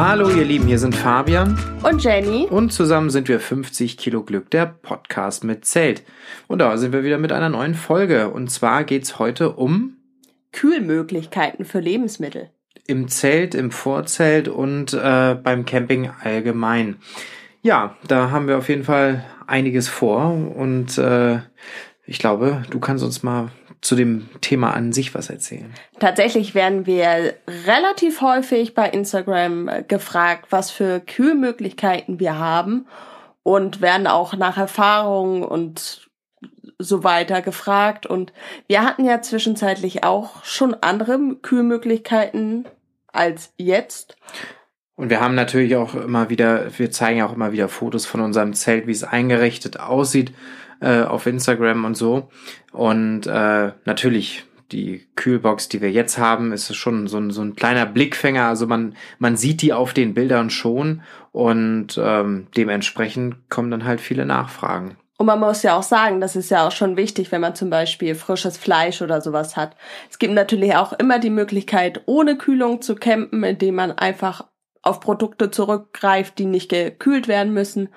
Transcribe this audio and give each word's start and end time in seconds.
Hallo 0.00 0.30
ihr 0.30 0.44
Lieben, 0.44 0.68
hier 0.68 0.78
sind 0.78 0.94
Fabian 0.94 1.58
Und 1.82 2.04
Jenny. 2.04 2.46
und 2.48 2.72
zusammen 2.72 3.10
sind 3.10 3.26
wir 3.26 3.40
50 3.40 3.96
Kilo 3.98 4.22
Glück, 4.22 4.48
der 4.48 4.66
Podcast 4.66 5.42
mit 5.42 5.64
Zelt. 5.64 6.04
Und 6.46 6.60
da 6.60 6.76
sind 6.76 6.92
wir 6.92 7.02
wieder 7.02 7.18
mit 7.18 7.32
einer 7.32 7.48
neuen 7.48 7.74
Folge. 7.74 8.28
Und 8.30 8.48
zwar 8.48 8.84
geht's 8.84 9.18
heute 9.18 9.54
um 9.54 9.96
Kühlmöglichkeiten 10.52 11.64
für 11.64 11.80
Lebensmittel. 11.80 12.50
im 12.86 13.08
Zelt, 13.08 13.56
im 13.56 13.72
Vorzelt 13.72 14.46
und 14.46 14.94
äh, 14.94 15.34
beim 15.34 15.66
Camping 15.66 16.10
allgemein. 16.22 16.98
Ja, 17.62 17.96
da 18.06 18.30
haben 18.30 18.46
wir 18.46 18.56
auf 18.56 18.68
jeden 18.68 18.84
Fall 18.84 19.24
einiges 19.48 19.88
vor 19.88 20.32
und 20.54 20.96
äh, 20.96 21.40
ich 22.06 22.20
glaube, 22.20 22.62
du 22.70 22.78
kannst 22.78 23.02
uns 23.02 23.24
mal 23.24 23.50
zu 23.80 23.94
dem 23.94 24.28
Thema 24.40 24.74
an 24.74 24.92
sich 24.92 25.14
was 25.14 25.30
erzählen. 25.30 25.72
Tatsächlich 26.00 26.54
werden 26.54 26.86
wir 26.86 27.34
relativ 27.66 28.20
häufig 28.20 28.74
bei 28.74 28.88
Instagram 28.88 29.68
äh, 29.68 29.82
gefragt, 29.82 30.46
was 30.50 30.70
für 30.70 31.00
Kühlmöglichkeiten 31.00 32.18
wir 32.18 32.38
haben 32.38 32.86
und 33.42 33.80
werden 33.80 34.06
auch 34.06 34.34
nach 34.34 34.58
Erfahrungen 34.58 35.42
und 35.42 36.08
so 36.78 37.04
weiter 37.04 37.42
gefragt. 37.42 38.06
Und 38.06 38.32
wir 38.66 38.82
hatten 38.82 39.04
ja 39.04 39.22
zwischenzeitlich 39.22 40.04
auch 40.04 40.44
schon 40.44 40.74
andere 40.80 41.36
Kühlmöglichkeiten 41.42 42.66
als 43.12 43.52
jetzt. 43.56 44.16
Und 44.94 45.10
wir 45.10 45.20
haben 45.20 45.36
natürlich 45.36 45.76
auch 45.76 45.94
immer 45.94 46.28
wieder, 46.28 46.76
wir 46.76 46.90
zeigen 46.90 47.18
ja 47.18 47.26
auch 47.26 47.32
immer 47.32 47.52
wieder 47.52 47.68
Fotos 47.68 48.04
von 48.04 48.20
unserem 48.20 48.54
Zelt, 48.54 48.86
wie 48.88 48.92
es 48.92 49.04
eingerichtet 49.04 49.78
aussieht 49.78 50.32
äh, 50.80 51.02
auf 51.02 51.26
Instagram 51.26 51.84
und 51.84 51.96
so. 51.96 52.28
Und 52.72 53.26
äh, 53.26 53.72
natürlich 53.84 54.44
die 54.72 55.06
Kühlbox, 55.16 55.68
die 55.68 55.80
wir 55.80 55.90
jetzt 55.90 56.18
haben, 56.18 56.52
ist 56.52 56.74
schon 56.74 57.06
so 57.06 57.18
ein, 57.18 57.30
so 57.30 57.40
ein 57.40 57.56
kleiner 57.56 57.86
Blickfänger. 57.86 58.46
Also 58.46 58.66
man, 58.66 58.94
man 59.18 59.36
sieht 59.36 59.62
die 59.62 59.72
auf 59.72 59.94
den 59.94 60.14
Bildern 60.14 60.50
schon 60.50 61.02
und 61.32 61.98
ähm, 62.02 62.48
dementsprechend 62.56 63.48
kommen 63.48 63.70
dann 63.70 63.84
halt 63.84 64.00
viele 64.00 64.26
Nachfragen. 64.26 64.96
Und 65.16 65.26
man 65.26 65.40
muss 65.40 65.64
ja 65.64 65.76
auch 65.76 65.82
sagen, 65.82 66.20
das 66.20 66.36
ist 66.36 66.50
ja 66.50 66.66
auch 66.66 66.70
schon 66.70 66.96
wichtig, 66.96 67.32
wenn 67.32 67.40
man 67.40 67.56
zum 67.56 67.70
Beispiel 67.70 68.14
frisches 68.14 68.56
Fleisch 68.56 69.02
oder 69.02 69.20
sowas 69.20 69.56
hat. 69.56 69.74
Es 70.08 70.20
gibt 70.20 70.32
natürlich 70.32 70.76
auch 70.76 70.92
immer 70.92 71.18
die 71.18 71.30
Möglichkeit, 71.30 72.02
ohne 72.06 72.38
Kühlung 72.38 72.82
zu 72.82 72.94
campen, 72.94 73.42
indem 73.42 73.74
man 73.74 73.90
einfach 73.90 74.46
auf 74.82 75.00
Produkte 75.00 75.50
zurückgreift, 75.50 76.38
die 76.38 76.44
nicht 76.44 76.70
gekühlt 76.70 77.26
werden 77.26 77.52
müssen. 77.52 77.88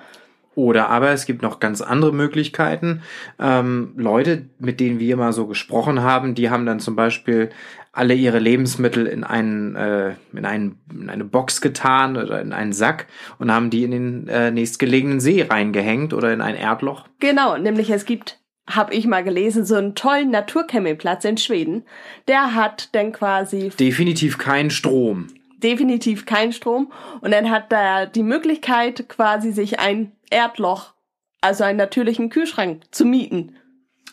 Oder 0.54 0.90
aber 0.90 1.12
es 1.12 1.26
gibt 1.26 1.42
noch 1.42 1.60
ganz 1.62 1.80
andere 1.82 2.12
Möglichkeiten. 2.12 3.04
Ähm, 3.40 3.94
Leute, 3.96 4.50
mit 4.60 4.82
denen 4.82 5.00
wir 5.00 5.16
mal 5.16 5.32
so 5.32 5.48
gesprochen 5.48 6.02
haben, 6.02 6.36
die 6.36 6.50
haben 6.50 6.66
dann 6.66 6.82
zum 6.82 6.98
Beispiel 6.98 7.50
alle 7.94 8.14
ihre 8.14 8.40
Lebensmittel 8.40 9.06
in 9.06 9.24
einen, 9.24 9.76
äh, 9.76 10.16
in 10.34 10.46
einen 10.46 10.80
in 10.94 11.10
eine 11.10 11.24
Box 11.24 11.62
getan 11.62 12.18
oder 12.18 12.42
in 12.42 12.54
einen 12.54 12.74
Sack 12.74 13.08
und 13.38 13.52
haben 13.52 13.70
die 13.70 13.84
in 13.84 13.92
den 13.92 14.28
äh, 14.28 14.52
nächstgelegenen 14.52 15.20
See 15.20 15.42
reingehängt 15.44 16.14
oder 16.14 16.34
in 16.34 16.42
ein 16.42 16.56
Erdloch. 16.56 17.06
Genau, 17.20 17.58
nämlich 17.58 17.90
es 17.90 18.06
gibt, 18.06 18.40
habe 18.70 18.94
ich 18.94 19.08
mal 19.08 19.24
gelesen, 19.24 19.66
so 19.66 19.76
einen 19.76 19.96
tollen 19.96 20.32
Naturcampingplatz 20.32 21.26
in 21.26 21.38
Schweden. 21.38 21.84
Der 22.28 22.56
hat 22.56 22.90
dann 22.94 23.12
quasi 23.14 23.72
Definitiv 23.78 24.38
kein 24.38 24.70
Strom. 24.70 25.28
Definitiv 25.64 26.26
keinen 26.26 26.54
Strom 26.54 26.92
und 27.22 27.32
dann 27.32 27.50
hat 27.50 27.72
er 27.72 28.08
die 28.08 28.24
Möglichkeit 28.24 29.08
quasi 29.08 29.52
sich 29.52 29.80
ein 29.80 30.12
Erdloch, 30.30 30.94
also 31.42 31.64
einen 31.64 31.78
natürlichen 31.78 32.30
Kühlschrank 32.30 32.84
zu 32.92 33.06
mieten. 33.06 33.56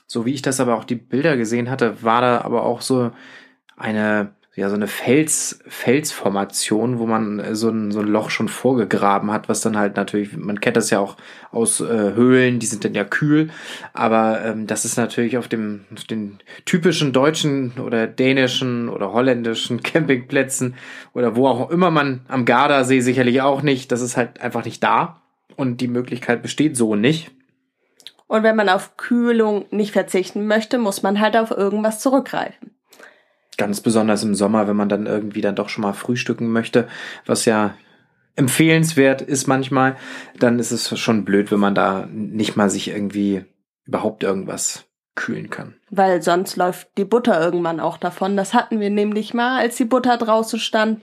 So 0.06 0.24
wie 0.24 0.32
ich 0.32 0.42
das 0.42 0.60
aber 0.60 0.76
auch 0.76 0.84
die 0.84 0.94
Bilder 0.94 1.36
gesehen 1.36 1.68
hatte, 1.68 2.02
war 2.02 2.20
da 2.20 2.40
aber 2.40 2.62
auch 2.64 2.80
so 2.80 3.10
eine, 3.76 4.34
ja, 4.58 4.68
so 4.68 4.74
eine 4.74 4.88
Fels, 4.88 5.60
Felsformation, 5.68 6.98
wo 6.98 7.06
man 7.06 7.38
äh, 7.38 7.54
so 7.54 7.70
ein, 7.70 7.92
so 7.92 8.00
ein 8.00 8.08
Loch 8.08 8.28
schon 8.28 8.48
vorgegraben 8.48 9.30
hat, 9.30 9.48
was 9.48 9.60
dann 9.60 9.78
halt 9.78 9.94
natürlich, 9.94 10.36
man 10.36 10.60
kennt 10.60 10.76
das 10.76 10.90
ja 10.90 10.98
auch 10.98 11.16
aus 11.52 11.80
äh, 11.80 11.84
Höhlen, 11.86 12.58
die 12.58 12.66
sind 12.66 12.84
dann 12.84 12.92
ja 12.92 13.04
kühl, 13.04 13.50
aber 13.92 14.44
ähm, 14.44 14.66
das 14.66 14.84
ist 14.84 14.96
natürlich 14.96 15.38
auf 15.38 15.46
dem, 15.46 15.84
auf 15.94 16.02
den 16.04 16.40
typischen 16.64 17.12
deutschen 17.12 17.74
oder 17.78 18.08
dänischen 18.08 18.88
oder 18.88 19.12
holländischen 19.12 19.80
Campingplätzen 19.84 20.74
oder 21.14 21.36
wo 21.36 21.46
auch 21.46 21.70
immer 21.70 21.92
man 21.92 22.22
am 22.26 22.44
Gardasee 22.44 22.98
sicherlich 22.98 23.40
auch 23.42 23.62
nicht, 23.62 23.92
das 23.92 24.00
ist 24.00 24.16
halt 24.16 24.40
einfach 24.40 24.64
nicht 24.64 24.82
da 24.82 25.22
und 25.54 25.80
die 25.80 25.88
Möglichkeit 25.88 26.42
besteht 26.42 26.76
so 26.76 26.96
nicht. 26.96 27.30
Und 28.26 28.42
wenn 28.42 28.56
man 28.56 28.68
auf 28.68 28.96
Kühlung 28.96 29.66
nicht 29.70 29.92
verzichten 29.92 30.48
möchte, 30.48 30.78
muss 30.78 31.04
man 31.04 31.20
halt 31.20 31.36
auf 31.36 31.52
irgendwas 31.52 32.00
zurückgreifen. 32.00 32.67
Ganz 33.58 33.82
besonders 33.82 34.22
im 34.22 34.34
Sommer, 34.34 34.66
wenn 34.66 34.76
man 34.76 34.88
dann 34.88 35.04
irgendwie 35.04 35.42
dann 35.42 35.56
doch 35.56 35.68
schon 35.68 35.82
mal 35.82 35.92
frühstücken 35.92 36.50
möchte, 36.50 36.88
was 37.26 37.44
ja 37.44 37.74
empfehlenswert 38.36 39.20
ist 39.20 39.46
manchmal, 39.46 39.96
dann 40.38 40.58
ist 40.58 40.70
es 40.70 40.98
schon 40.98 41.24
blöd, 41.24 41.50
wenn 41.50 41.58
man 41.58 41.74
da 41.74 42.08
nicht 42.10 42.56
mal 42.56 42.70
sich 42.70 42.88
irgendwie 42.88 43.44
überhaupt 43.84 44.22
irgendwas 44.22 44.84
kühlen 45.16 45.50
kann. 45.50 45.74
Weil 45.90 46.22
sonst 46.22 46.56
läuft 46.56 46.88
die 46.96 47.04
Butter 47.04 47.40
irgendwann 47.40 47.80
auch 47.80 47.96
davon. 47.96 48.36
Das 48.36 48.54
hatten 48.54 48.78
wir 48.78 48.90
nämlich 48.90 49.34
mal, 49.34 49.58
als 49.58 49.74
die 49.76 49.84
Butter 49.84 50.16
draußen 50.16 50.60
stand, 50.60 51.02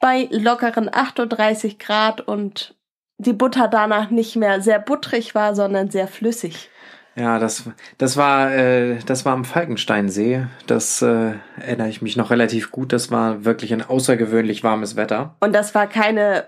bei 0.00 0.28
lockeren 0.32 0.90
38 0.92 1.78
Grad 1.78 2.20
und 2.20 2.74
die 3.18 3.32
Butter 3.32 3.68
danach 3.68 4.10
nicht 4.10 4.34
mehr 4.34 4.60
sehr 4.60 4.80
butterig 4.80 5.36
war, 5.36 5.54
sondern 5.54 5.90
sehr 5.90 6.08
flüssig. 6.08 6.70
Ja, 7.16 7.38
das, 7.38 7.64
das 7.98 8.16
war, 8.16 8.52
äh, 8.52 8.98
das 9.06 9.24
war 9.24 9.32
am 9.32 9.44
Falkensteinsee. 9.44 10.46
Das 10.66 11.00
äh, 11.02 11.34
erinnere 11.60 11.88
ich 11.88 12.02
mich 12.02 12.16
noch 12.16 12.30
relativ 12.30 12.70
gut. 12.70 12.92
Das 12.92 13.10
war 13.10 13.44
wirklich 13.44 13.72
ein 13.72 13.82
außergewöhnlich 13.82 14.64
warmes 14.64 14.96
Wetter. 14.96 15.36
Und 15.40 15.52
das 15.52 15.74
war 15.74 15.86
keine 15.86 16.46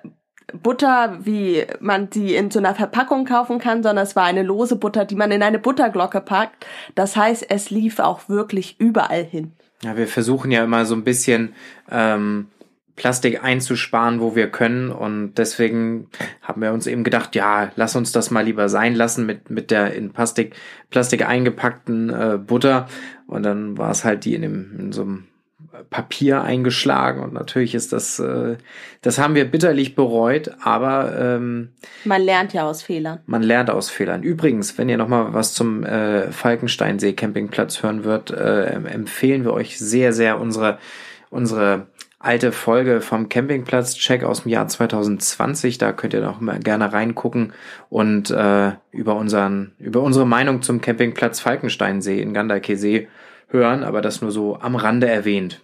Butter, 0.53 1.19
wie 1.22 1.65
man 1.81 2.10
die 2.10 2.34
in 2.34 2.50
so 2.50 2.59
einer 2.59 2.75
Verpackung 2.75 3.25
kaufen 3.25 3.59
kann, 3.59 3.82
sondern 3.82 4.04
es 4.04 4.16
war 4.16 4.25
eine 4.25 4.43
lose 4.43 4.77
Butter, 4.77 5.04
die 5.04 5.16
man 5.16 5.31
in 5.31 5.43
eine 5.43 5.59
Butterglocke 5.59 6.21
packt. 6.21 6.66
Das 6.94 7.16
heißt, 7.16 7.47
es 7.48 7.71
lief 7.71 7.98
auch 7.98 8.28
wirklich 8.28 8.81
überall 8.81 9.25
hin. 9.25 9.53
Ja, 9.83 9.97
wir 9.97 10.09
versuchen 10.09 10.50
ja 10.50 10.65
immer 10.65 10.87
so 10.87 10.94
ein 10.94 11.04
bisschen 11.04 11.54
ähm, 11.91 12.48
Plastik 12.97 13.45
einzusparen, 13.45 14.21
wo 14.21 14.34
wir 14.34 14.49
können. 14.49 14.91
Und 14.91 15.34
deswegen 15.34 16.09
haben 16.41 16.62
wir 16.62 16.73
uns 16.73 16.87
eben 16.87 17.05
gedacht, 17.05 17.34
ja, 17.34 17.71
lass 17.77 17.95
uns 17.95 18.11
das 18.11 18.31
mal 18.31 18.45
lieber 18.45 18.69
sein 18.69 18.95
lassen 18.95 19.27
mit, 19.27 19.51
mit 19.51 19.71
der 19.71 19.95
in 19.95 20.12
Plastik, 20.12 20.55
Plastik 20.91 21.27
eingepackten 21.27 22.11
äh, 22.11 22.39
Butter. 22.39 22.89
Und 23.27 23.43
dann 23.43 23.77
war 23.77 23.91
es 23.91 24.05
halt 24.05 24.25
die 24.25 24.34
in, 24.34 24.43
dem, 24.43 24.77
in 24.79 24.93
so 24.93 25.03
einem 25.03 25.25
Papier 25.91 26.43
eingeschlagen. 26.43 27.23
Und 27.23 27.34
natürlich 27.34 27.75
ist 27.75 27.93
das, 27.93 28.19
äh, 28.19 28.57
das 29.03 29.19
haben 29.19 29.34
wir 29.34 29.45
bitterlich 29.45 29.95
bereut, 29.95 30.53
aber 30.63 31.15
ähm, 31.19 31.73
Man 32.05 32.23
lernt 32.23 32.55
ja 32.55 32.65
aus 32.65 32.83
Fehlern. 32.83 33.21
man 33.27 33.43
lernt 33.43 33.69
aus 33.69 33.91
Fehlern. 33.91 34.23
Übrigens, 34.23 34.78
wenn 34.78 34.89
ihr 34.89 34.97
noch 34.97 35.09
mal 35.09 35.34
was 35.34 35.53
zum 35.53 35.84
äh, 35.84 36.33
Falkensteinsee 36.33 37.13
Campingplatz 37.13 37.83
hören 37.83 38.05
wird, 38.05 38.31
äh, 38.31 38.71
empfehlen 38.71 39.45
wir 39.45 39.53
euch 39.53 39.78
sehr, 39.78 40.15
sehr 40.15 40.41
unsere 40.41 40.78
unsere 41.28 41.89
alte 42.26 42.50
Folge 42.50 43.00
vom 43.00 43.28
Campingplatz-Check 43.28 44.25
aus 44.25 44.42
dem 44.42 44.50
Jahr 44.50 44.66
2020. 44.66 45.78
Da 45.78 45.92
könnt 45.92 46.12
ihr 46.12 46.20
noch 46.20 46.41
mal 46.41 46.59
gerne 46.59 46.92
reingucken 46.92 47.53
und 47.88 48.31
äh, 48.31 48.72
über 48.91 49.14
unseren 49.14 49.72
über 49.78 50.03
unsere 50.03 50.26
Meinung 50.26 50.60
zum 50.62 50.81
Campingplatz 50.81 51.41
Falkensteinsee 51.41 52.20
in 52.20 52.34
Gandakesee 52.34 53.09
hören, 53.48 53.84
aber 53.84 54.03
das 54.03 54.22
nur 54.22 54.32
so 54.32 54.59
am 54.59 54.75
Rande 54.75 55.09
erwähnt. 55.09 55.62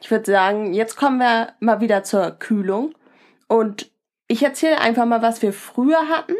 Ich 0.00 0.10
würde 0.10 0.30
sagen, 0.30 0.74
jetzt 0.74 0.96
kommen 0.96 1.18
wir 1.18 1.54
mal 1.60 1.80
wieder 1.80 2.04
zur 2.04 2.30
Kühlung. 2.32 2.94
Und 3.48 3.90
ich 4.28 4.42
erzähle 4.42 4.80
einfach 4.80 5.06
mal, 5.06 5.22
was 5.22 5.42
wir 5.42 5.52
früher 5.52 6.08
hatten. 6.08 6.34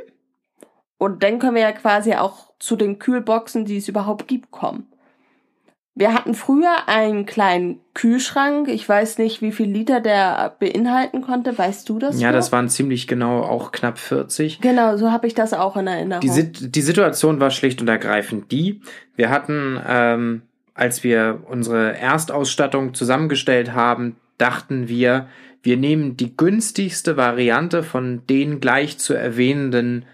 Und 0.98 1.22
dann 1.22 1.38
können 1.38 1.56
wir 1.56 1.62
ja 1.62 1.72
quasi 1.72 2.14
auch 2.14 2.52
zu 2.58 2.76
den 2.76 2.98
Kühlboxen, 2.98 3.64
die 3.64 3.78
es 3.78 3.88
überhaupt 3.88 4.28
gibt, 4.28 4.50
kommen. 4.50 4.93
Wir 5.96 6.12
hatten 6.12 6.34
früher 6.34 6.88
einen 6.88 7.24
kleinen 7.24 7.78
Kühlschrank. 7.94 8.68
Ich 8.68 8.88
weiß 8.88 9.18
nicht, 9.18 9.42
wie 9.42 9.52
viel 9.52 9.70
Liter 9.70 10.00
der 10.00 10.56
beinhalten 10.58 11.20
konnte. 11.20 11.56
Weißt 11.56 11.88
du 11.88 12.00
das? 12.00 12.20
Ja, 12.20 12.28
noch? 12.28 12.36
das 12.36 12.50
waren 12.50 12.68
ziemlich 12.68 13.06
genau 13.06 13.42
auch 13.42 13.70
knapp 13.70 13.98
40. 13.98 14.60
Genau, 14.60 14.96
so 14.96 15.12
habe 15.12 15.28
ich 15.28 15.34
das 15.34 15.52
auch 15.52 15.76
in 15.76 15.86
Erinnerung. 15.86 16.20
Die, 16.20 16.30
Sit 16.30 16.74
die 16.74 16.82
Situation 16.82 17.38
war 17.38 17.52
schlicht 17.52 17.80
und 17.80 17.88
ergreifend 17.88 18.50
die, 18.50 18.80
wir 19.14 19.30
hatten, 19.30 19.80
ähm, 19.86 20.42
als 20.74 21.04
wir 21.04 21.44
unsere 21.48 21.96
Erstausstattung 21.96 22.94
zusammengestellt 22.94 23.72
haben, 23.72 24.16
dachten 24.36 24.88
wir, 24.88 25.28
wir 25.62 25.76
nehmen 25.76 26.16
die 26.16 26.36
günstigste 26.36 27.16
Variante 27.16 27.84
von 27.84 28.26
den 28.28 28.58
gleich 28.58 28.98
zu 28.98 29.14
erwähnenden 29.14 30.06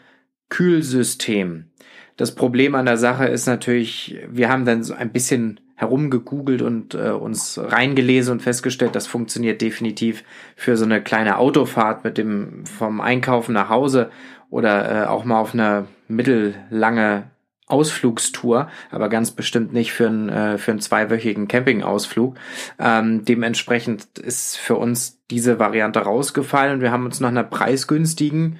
Kühlsystemen. 0.50 1.70
Das 2.18 2.34
Problem 2.34 2.74
an 2.74 2.84
der 2.84 2.98
Sache 2.98 3.24
ist 3.24 3.46
natürlich, 3.46 4.18
wir 4.28 4.50
haben 4.50 4.66
dann 4.66 4.82
so 4.82 4.92
ein 4.92 5.10
bisschen 5.10 5.58
herumgegoogelt 5.80 6.60
und 6.60 6.94
äh, 6.94 7.08
uns 7.08 7.58
reingelesen 7.58 8.32
und 8.32 8.42
festgestellt, 8.42 8.94
das 8.94 9.06
funktioniert 9.06 9.62
definitiv 9.62 10.24
für 10.54 10.76
so 10.76 10.84
eine 10.84 11.02
kleine 11.02 11.38
Autofahrt 11.38 12.04
mit 12.04 12.18
dem 12.18 12.66
vom 12.66 13.00
Einkaufen 13.00 13.54
nach 13.54 13.70
Hause 13.70 14.10
oder 14.50 15.04
äh, 15.04 15.06
auch 15.06 15.24
mal 15.24 15.40
auf 15.40 15.54
eine 15.54 15.86
mittellange 16.06 17.30
Ausflugstour, 17.66 18.68
aber 18.90 19.08
ganz 19.08 19.30
bestimmt 19.30 19.72
nicht 19.72 19.92
für 19.92 20.08
einen, 20.08 20.28
äh, 20.28 20.58
für 20.58 20.72
einen 20.72 20.80
zweiwöchigen 20.80 21.48
Campingausflug. 21.48 22.36
Ähm, 22.78 23.24
dementsprechend 23.24 24.18
ist 24.18 24.58
für 24.58 24.76
uns 24.76 25.18
diese 25.30 25.58
Variante 25.58 26.00
rausgefallen 26.00 26.74
und 26.74 26.80
wir 26.82 26.90
haben 26.90 27.06
uns 27.06 27.20
nach 27.20 27.28
einer 27.28 27.44
preisgünstigen 27.44 28.58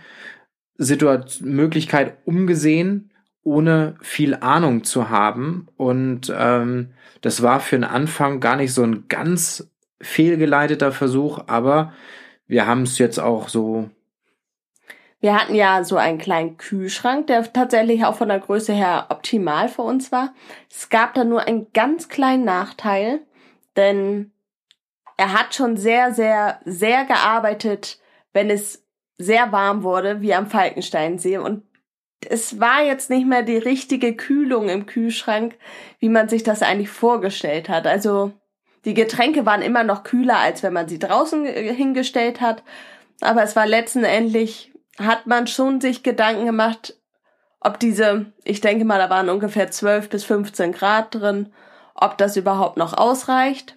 Situation, 0.78 1.52
Möglichkeit 1.52 2.16
umgesehen, 2.24 3.10
ohne 3.42 3.94
viel 4.02 4.34
Ahnung 4.34 4.84
zu 4.84 5.10
haben. 5.10 5.68
Und 5.76 6.32
ähm, 6.36 6.90
das 7.20 7.42
war 7.42 7.60
für 7.60 7.76
den 7.76 7.84
Anfang 7.84 8.40
gar 8.40 8.56
nicht 8.56 8.74
so 8.74 8.82
ein 8.82 9.06
ganz 9.08 9.70
fehlgeleiteter 10.00 10.92
Versuch, 10.92 11.40
aber 11.46 11.92
wir 12.46 12.66
haben 12.66 12.82
es 12.82 12.98
jetzt 12.98 13.18
auch 13.18 13.48
so 13.48 13.90
wir 15.20 15.38
hatten 15.38 15.54
ja 15.54 15.84
so 15.84 15.98
einen 15.98 16.18
kleinen 16.18 16.56
Kühlschrank, 16.56 17.26
der 17.26 17.52
tatsächlich 17.52 18.04
auch 18.04 18.14
von 18.14 18.28
der 18.28 18.40
Größe 18.40 18.72
her 18.72 19.06
optimal 19.10 19.68
für 19.68 19.82
uns 19.82 20.10
war. 20.10 20.34
Es 20.70 20.88
gab 20.88 21.12
da 21.12 21.24
nur 21.24 21.42
einen 21.42 21.70
ganz 21.74 22.08
kleinen 22.08 22.44
Nachteil, 22.44 23.20
denn 23.76 24.32
er 25.18 25.34
hat 25.34 25.54
schon 25.54 25.76
sehr, 25.76 26.14
sehr, 26.14 26.60
sehr 26.64 27.04
gearbeitet, 27.04 28.00
wenn 28.32 28.48
es 28.48 28.82
sehr 29.18 29.52
warm 29.52 29.82
wurde, 29.82 30.22
wie 30.22 30.32
am 30.32 30.46
Falkensteinsee. 30.46 31.36
Und 31.36 31.64
es 32.28 32.60
war 32.60 32.82
jetzt 32.84 33.10
nicht 33.10 33.26
mehr 33.26 33.42
die 33.42 33.56
richtige 33.56 34.14
Kühlung 34.14 34.68
im 34.68 34.86
Kühlschrank, 34.86 35.56
wie 35.98 36.08
man 36.08 36.28
sich 36.28 36.42
das 36.42 36.62
eigentlich 36.62 36.90
vorgestellt 36.90 37.68
hat. 37.68 37.86
Also 37.86 38.32
die 38.84 38.94
Getränke 38.94 39.46
waren 39.46 39.62
immer 39.62 39.84
noch 39.84 40.04
kühler, 40.04 40.38
als 40.38 40.62
wenn 40.62 40.72
man 40.72 40.88
sie 40.88 40.98
draußen 40.98 41.46
hingestellt 41.46 42.40
hat. 42.40 42.62
Aber 43.20 43.42
es 43.42 43.56
war 43.56 43.66
letztendlich 43.66 44.72
hat 44.98 45.26
man 45.26 45.46
schon 45.46 45.80
sich 45.80 46.02
Gedanken 46.02 46.46
gemacht, 46.46 46.94
ob 47.60 47.78
diese, 47.78 48.26
ich 48.44 48.60
denke 48.60 48.84
mal, 48.84 48.98
da 48.98 49.10
waren 49.10 49.28
ungefähr 49.28 49.70
12 49.70 50.08
bis 50.08 50.24
15 50.24 50.72
Grad 50.72 51.14
drin, 51.14 51.52
ob 51.94 52.18
das 52.18 52.36
überhaupt 52.36 52.76
noch 52.76 52.94
ausreicht. 52.94 53.76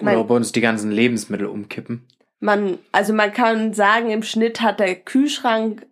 Oder 0.00 0.20
ob 0.20 0.30
uns 0.30 0.52
die 0.52 0.60
ganzen 0.60 0.90
Lebensmittel 0.90 1.46
umkippen. 1.46 2.06
Man, 2.40 2.78
also 2.92 3.12
man 3.12 3.32
kann 3.32 3.72
sagen, 3.72 4.10
im 4.10 4.22
Schnitt 4.22 4.60
hat 4.60 4.80
der 4.80 4.94
Kühlschrank 4.94 5.86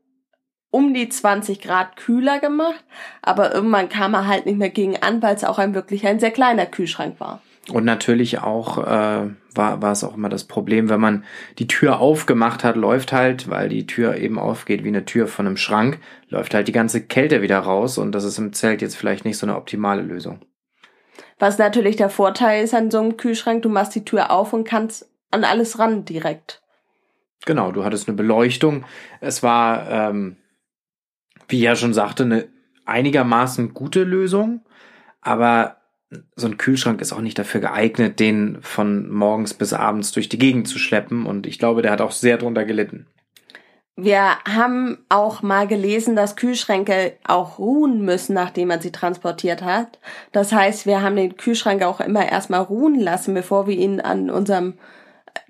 um 0.76 0.92
die 0.92 1.08
20 1.08 1.62
Grad 1.62 1.96
kühler 1.96 2.38
gemacht, 2.38 2.84
aber 3.22 3.54
irgendwann 3.54 3.88
kam 3.88 4.12
er 4.12 4.26
halt 4.26 4.44
nicht 4.44 4.58
mehr 4.58 4.68
gegen 4.68 4.98
an, 4.98 5.22
weil 5.22 5.34
es 5.34 5.42
auch 5.42 5.58
ein 5.58 5.74
wirklich 5.74 6.06
ein 6.06 6.20
sehr 6.20 6.30
kleiner 6.30 6.66
Kühlschrank 6.66 7.18
war. 7.18 7.40
Und 7.72 7.84
natürlich 7.84 8.40
auch 8.40 8.78
äh, 8.78 9.30
war, 9.54 9.82
war 9.82 9.92
es 9.92 10.04
auch 10.04 10.14
immer 10.14 10.28
das 10.28 10.44
Problem, 10.44 10.90
wenn 10.90 11.00
man 11.00 11.24
die 11.58 11.66
Tür 11.66 11.98
aufgemacht 11.98 12.62
hat, 12.62 12.76
läuft 12.76 13.12
halt, 13.12 13.48
weil 13.48 13.70
die 13.70 13.86
Tür 13.86 14.16
eben 14.16 14.38
aufgeht 14.38 14.84
wie 14.84 14.88
eine 14.88 15.06
Tür 15.06 15.26
von 15.26 15.46
einem 15.46 15.56
Schrank, 15.56 15.98
läuft 16.28 16.52
halt 16.52 16.68
die 16.68 16.72
ganze 16.72 17.02
Kälte 17.02 17.40
wieder 17.40 17.58
raus 17.58 17.96
und 17.96 18.12
das 18.12 18.24
ist 18.24 18.38
im 18.38 18.52
Zelt 18.52 18.82
jetzt 18.82 18.96
vielleicht 18.96 19.24
nicht 19.24 19.38
so 19.38 19.46
eine 19.46 19.56
optimale 19.56 20.02
Lösung. 20.02 20.40
Was 21.38 21.56
natürlich 21.56 21.96
der 21.96 22.10
Vorteil 22.10 22.62
ist 22.62 22.74
an 22.74 22.90
so 22.90 23.00
einem 23.00 23.16
Kühlschrank, 23.16 23.62
du 23.62 23.70
machst 23.70 23.94
die 23.94 24.04
Tür 24.04 24.30
auf 24.30 24.52
und 24.52 24.64
kannst 24.64 25.08
an 25.30 25.42
alles 25.42 25.78
ran 25.78 26.04
direkt. 26.04 26.62
Genau, 27.46 27.72
du 27.72 27.84
hattest 27.84 28.08
eine 28.08 28.16
Beleuchtung. 28.16 28.84
Es 29.20 29.42
war, 29.42 29.90
ähm, 29.90 30.36
wie 31.48 31.56
ich 31.56 31.62
ja 31.62 31.76
schon 31.76 31.94
sagte, 31.94 32.24
eine 32.24 32.48
einigermaßen 32.84 33.74
gute 33.74 34.04
Lösung, 34.04 34.64
aber 35.20 35.76
so 36.36 36.46
ein 36.46 36.56
Kühlschrank 36.56 37.00
ist 37.00 37.12
auch 37.12 37.20
nicht 37.20 37.38
dafür 37.38 37.60
geeignet, 37.60 38.20
den 38.20 38.58
von 38.62 39.10
morgens 39.10 39.54
bis 39.54 39.72
abends 39.72 40.12
durch 40.12 40.28
die 40.28 40.38
Gegend 40.38 40.68
zu 40.68 40.78
schleppen. 40.78 41.26
Und 41.26 41.46
ich 41.46 41.58
glaube, 41.58 41.82
der 41.82 41.90
hat 41.90 42.00
auch 42.00 42.12
sehr 42.12 42.38
drunter 42.38 42.64
gelitten. 42.64 43.06
Wir 43.98 44.36
haben 44.46 44.98
auch 45.08 45.42
mal 45.42 45.66
gelesen, 45.66 46.16
dass 46.16 46.36
Kühlschränke 46.36 47.14
auch 47.26 47.58
ruhen 47.58 48.02
müssen, 48.04 48.34
nachdem 48.34 48.68
man 48.68 48.80
sie 48.80 48.92
transportiert 48.92 49.62
hat. 49.62 49.98
Das 50.32 50.52
heißt, 50.52 50.84
wir 50.84 51.00
haben 51.00 51.16
den 51.16 51.36
Kühlschrank 51.36 51.82
auch 51.82 52.00
immer 52.00 52.30
erstmal 52.30 52.60
ruhen 52.60 53.00
lassen, 53.00 53.32
bevor 53.32 53.66
wir 53.66 53.74
ihn 53.74 54.00
an 54.00 54.28
unserem 54.28 54.74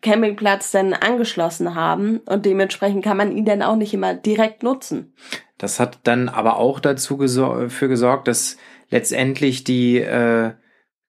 Campingplatz 0.00 0.70
dann 0.70 0.92
angeschlossen 0.92 1.74
haben. 1.74 2.18
Und 2.18 2.46
dementsprechend 2.46 3.04
kann 3.04 3.16
man 3.16 3.36
ihn 3.36 3.44
dann 3.44 3.62
auch 3.62 3.76
nicht 3.76 3.92
immer 3.92 4.14
direkt 4.14 4.62
nutzen. 4.62 5.12
Das 5.58 5.80
hat 5.80 6.00
dann 6.04 6.28
aber 6.28 6.56
auch 6.56 6.80
dazu 6.80 7.16
gesor 7.16 7.70
für 7.70 7.88
gesorgt, 7.88 8.28
dass 8.28 8.56
letztendlich 8.90 9.64
die, 9.64 9.98
äh, 9.98 10.52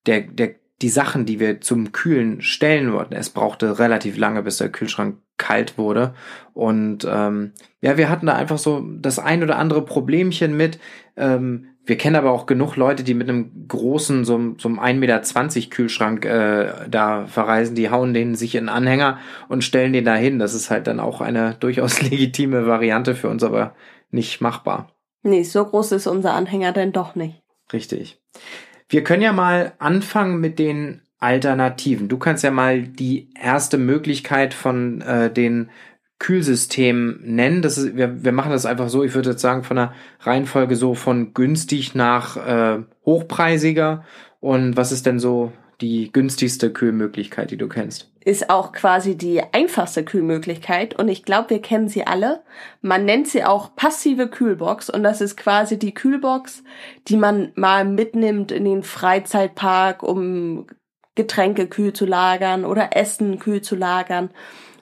der, 0.06 0.20
der, 0.22 0.54
die 0.80 0.88
Sachen, 0.88 1.26
die 1.26 1.40
wir 1.40 1.60
zum 1.60 1.92
Kühlen 1.92 2.40
stellen 2.40 2.92
wollten, 2.92 3.14
es 3.14 3.30
brauchte 3.30 3.78
relativ 3.78 4.16
lange, 4.16 4.42
bis 4.42 4.58
der 4.58 4.70
Kühlschrank 4.70 5.18
kalt 5.36 5.78
wurde. 5.78 6.14
Und 6.54 7.06
ähm, 7.10 7.52
ja, 7.80 7.96
wir 7.96 8.08
hatten 8.08 8.26
da 8.26 8.34
einfach 8.34 8.58
so 8.58 8.84
das 9.00 9.18
ein 9.18 9.42
oder 9.42 9.58
andere 9.58 9.84
Problemchen 9.84 10.56
mit. 10.56 10.78
Ähm, 11.16 11.68
wir 11.84 11.96
kennen 11.96 12.16
aber 12.16 12.32
auch 12.32 12.44
genug 12.44 12.76
Leute, 12.76 13.02
die 13.02 13.14
mit 13.14 13.30
einem 13.30 13.66
großen, 13.66 14.24
so, 14.26 14.54
so 14.58 14.68
einem 14.68 14.78
1,20 14.78 14.98
Meter 14.98 15.70
Kühlschrank 15.70 16.24
äh, 16.26 16.72
da 16.90 17.26
verreisen, 17.26 17.76
die 17.76 17.90
hauen 17.90 18.12
den 18.12 18.34
sich 18.34 18.56
in 18.56 18.68
Anhänger 18.68 19.18
und 19.48 19.64
stellen 19.64 19.94
den 19.94 20.04
da 20.04 20.14
hin. 20.14 20.38
Das 20.38 20.52
ist 20.52 20.70
halt 20.70 20.86
dann 20.86 21.00
auch 21.00 21.22
eine 21.22 21.54
durchaus 21.60 22.02
legitime 22.02 22.66
Variante 22.66 23.14
für 23.14 23.28
uns, 23.28 23.42
aber 23.42 23.74
nicht 24.10 24.40
machbar. 24.40 24.92
Nee, 25.22 25.42
so 25.42 25.64
groß 25.64 25.92
ist 25.92 26.06
unser 26.06 26.34
Anhänger 26.34 26.72
denn 26.72 26.92
doch 26.92 27.14
nicht. 27.14 27.42
Richtig. 27.72 28.20
Wir 28.88 29.04
können 29.04 29.22
ja 29.22 29.32
mal 29.32 29.72
anfangen 29.78 30.40
mit 30.40 30.58
den 30.58 31.02
Alternativen. 31.18 32.08
Du 32.08 32.16
kannst 32.18 32.44
ja 32.44 32.50
mal 32.50 32.82
die 32.82 33.30
erste 33.40 33.76
Möglichkeit 33.76 34.54
von 34.54 35.00
äh, 35.02 35.32
den 35.32 35.70
Kühlsystemen 36.18 37.20
nennen. 37.22 37.62
Das 37.62 37.78
ist, 37.78 37.96
wir, 37.96 38.24
wir 38.24 38.32
machen 38.32 38.50
das 38.50 38.66
einfach 38.66 38.88
so, 38.88 39.04
ich 39.04 39.14
würde 39.14 39.30
jetzt 39.30 39.42
sagen, 39.42 39.64
von 39.64 39.76
der 39.76 39.92
Reihenfolge 40.20 40.76
so 40.76 40.94
von 40.94 41.34
günstig 41.34 41.94
nach 41.94 42.36
äh, 42.36 42.82
hochpreisiger. 43.04 44.04
Und 44.40 44.76
was 44.76 44.92
ist 44.92 45.06
denn 45.06 45.18
so 45.18 45.52
die 45.80 46.12
günstigste 46.12 46.72
Kühlmöglichkeit, 46.72 47.50
die 47.50 47.56
du 47.56 47.68
kennst? 47.68 48.10
Ist 48.24 48.50
auch 48.50 48.72
quasi 48.72 49.16
die 49.16 49.42
einfachste 49.52 50.04
Kühlmöglichkeit 50.04 50.98
und 50.98 51.08
ich 51.08 51.24
glaube, 51.24 51.50
wir 51.50 51.62
kennen 51.62 51.88
sie 51.88 52.06
alle. 52.06 52.42
Man 52.82 53.04
nennt 53.04 53.28
sie 53.28 53.44
auch 53.44 53.74
passive 53.74 54.28
Kühlbox 54.28 54.90
und 54.90 55.02
das 55.02 55.20
ist 55.20 55.36
quasi 55.36 55.78
die 55.78 55.94
Kühlbox, 55.94 56.62
die 57.06 57.16
man 57.16 57.52
mal 57.54 57.84
mitnimmt 57.84 58.52
in 58.52 58.64
den 58.64 58.82
Freizeitpark, 58.82 60.02
um 60.02 60.66
Getränke 61.14 61.66
kühl 61.66 61.92
zu 61.92 62.06
lagern 62.06 62.64
oder 62.64 62.96
Essen 62.96 63.38
kühl 63.38 63.62
zu 63.62 63.76
lagern. 63.76 64.30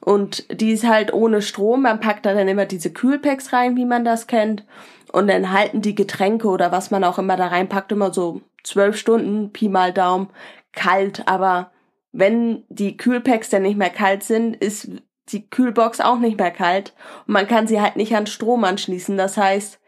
Und 0.01 0.61
die 0.61 0.71
ist 0.71 0.87
halt 0.87 1.13
ohne 1.13 1.43
Strom. 1.43 1.83
Man 1.83 1.99
packt 1.99 2.27
da 2.27 2.35
dann 2.35 2.47
immer 2.47 2.67
diese 2.67 2.93
Kühlpacks 2.93 3.53
rein, 3.53 3.77
wie 3.77 3.87
man 3.87 4.05
das 4.05 4.27
kennt. 4.27 4.65
Und 5.13 5.29
dann 5.29 5.51
halten 5.51 5.83
die 5.83 5.95
Getränke 5.95 6.49
oder 6.49 6.71
was 6.73 6.91
man 6.91 7.05
auch 7.05 7.19
immer 7.19 7.37
da 7.37 7.49
reinpackt, 7.49 7.91
immer 7.91 8.13
so 8.13 8.43
zwölf 8.63 8.97
Stunden, 8.97 9.51
Pi 9.53 9.69
mal 9.69 9.93
Daumen, 9.93 10.29
kalt, 10.77 11.27
aber 11.27 11.73
wenn 12.13 12.65
die 12.69 12.97
Kühlpacks 12.97 13.51
dann 13.51 13.63
nicht 13.63 13.77
mehr 13.77 13.91
kalt 13.91 14.23
sind, 14.23 14.55
ist 14.57 14.89
die 15.31 15.51
Kühlbox 15.51 16.01
auch 16.01 16.19
nicht 16.19 16.39
mehr 16.39 16.53
kalt 16.53 16.95
und 17.27 17.33
man 17.33 17.49
kann 17.49 17.67
sie 17.67 17.81
halt 17.81 17.97
nicht 17.97 18.15
an 18.15 18.29
Strom 18.29 18.63
anschließen. 18.63 19.17
Das 19.17 19.37
heißt, 19.37 19.81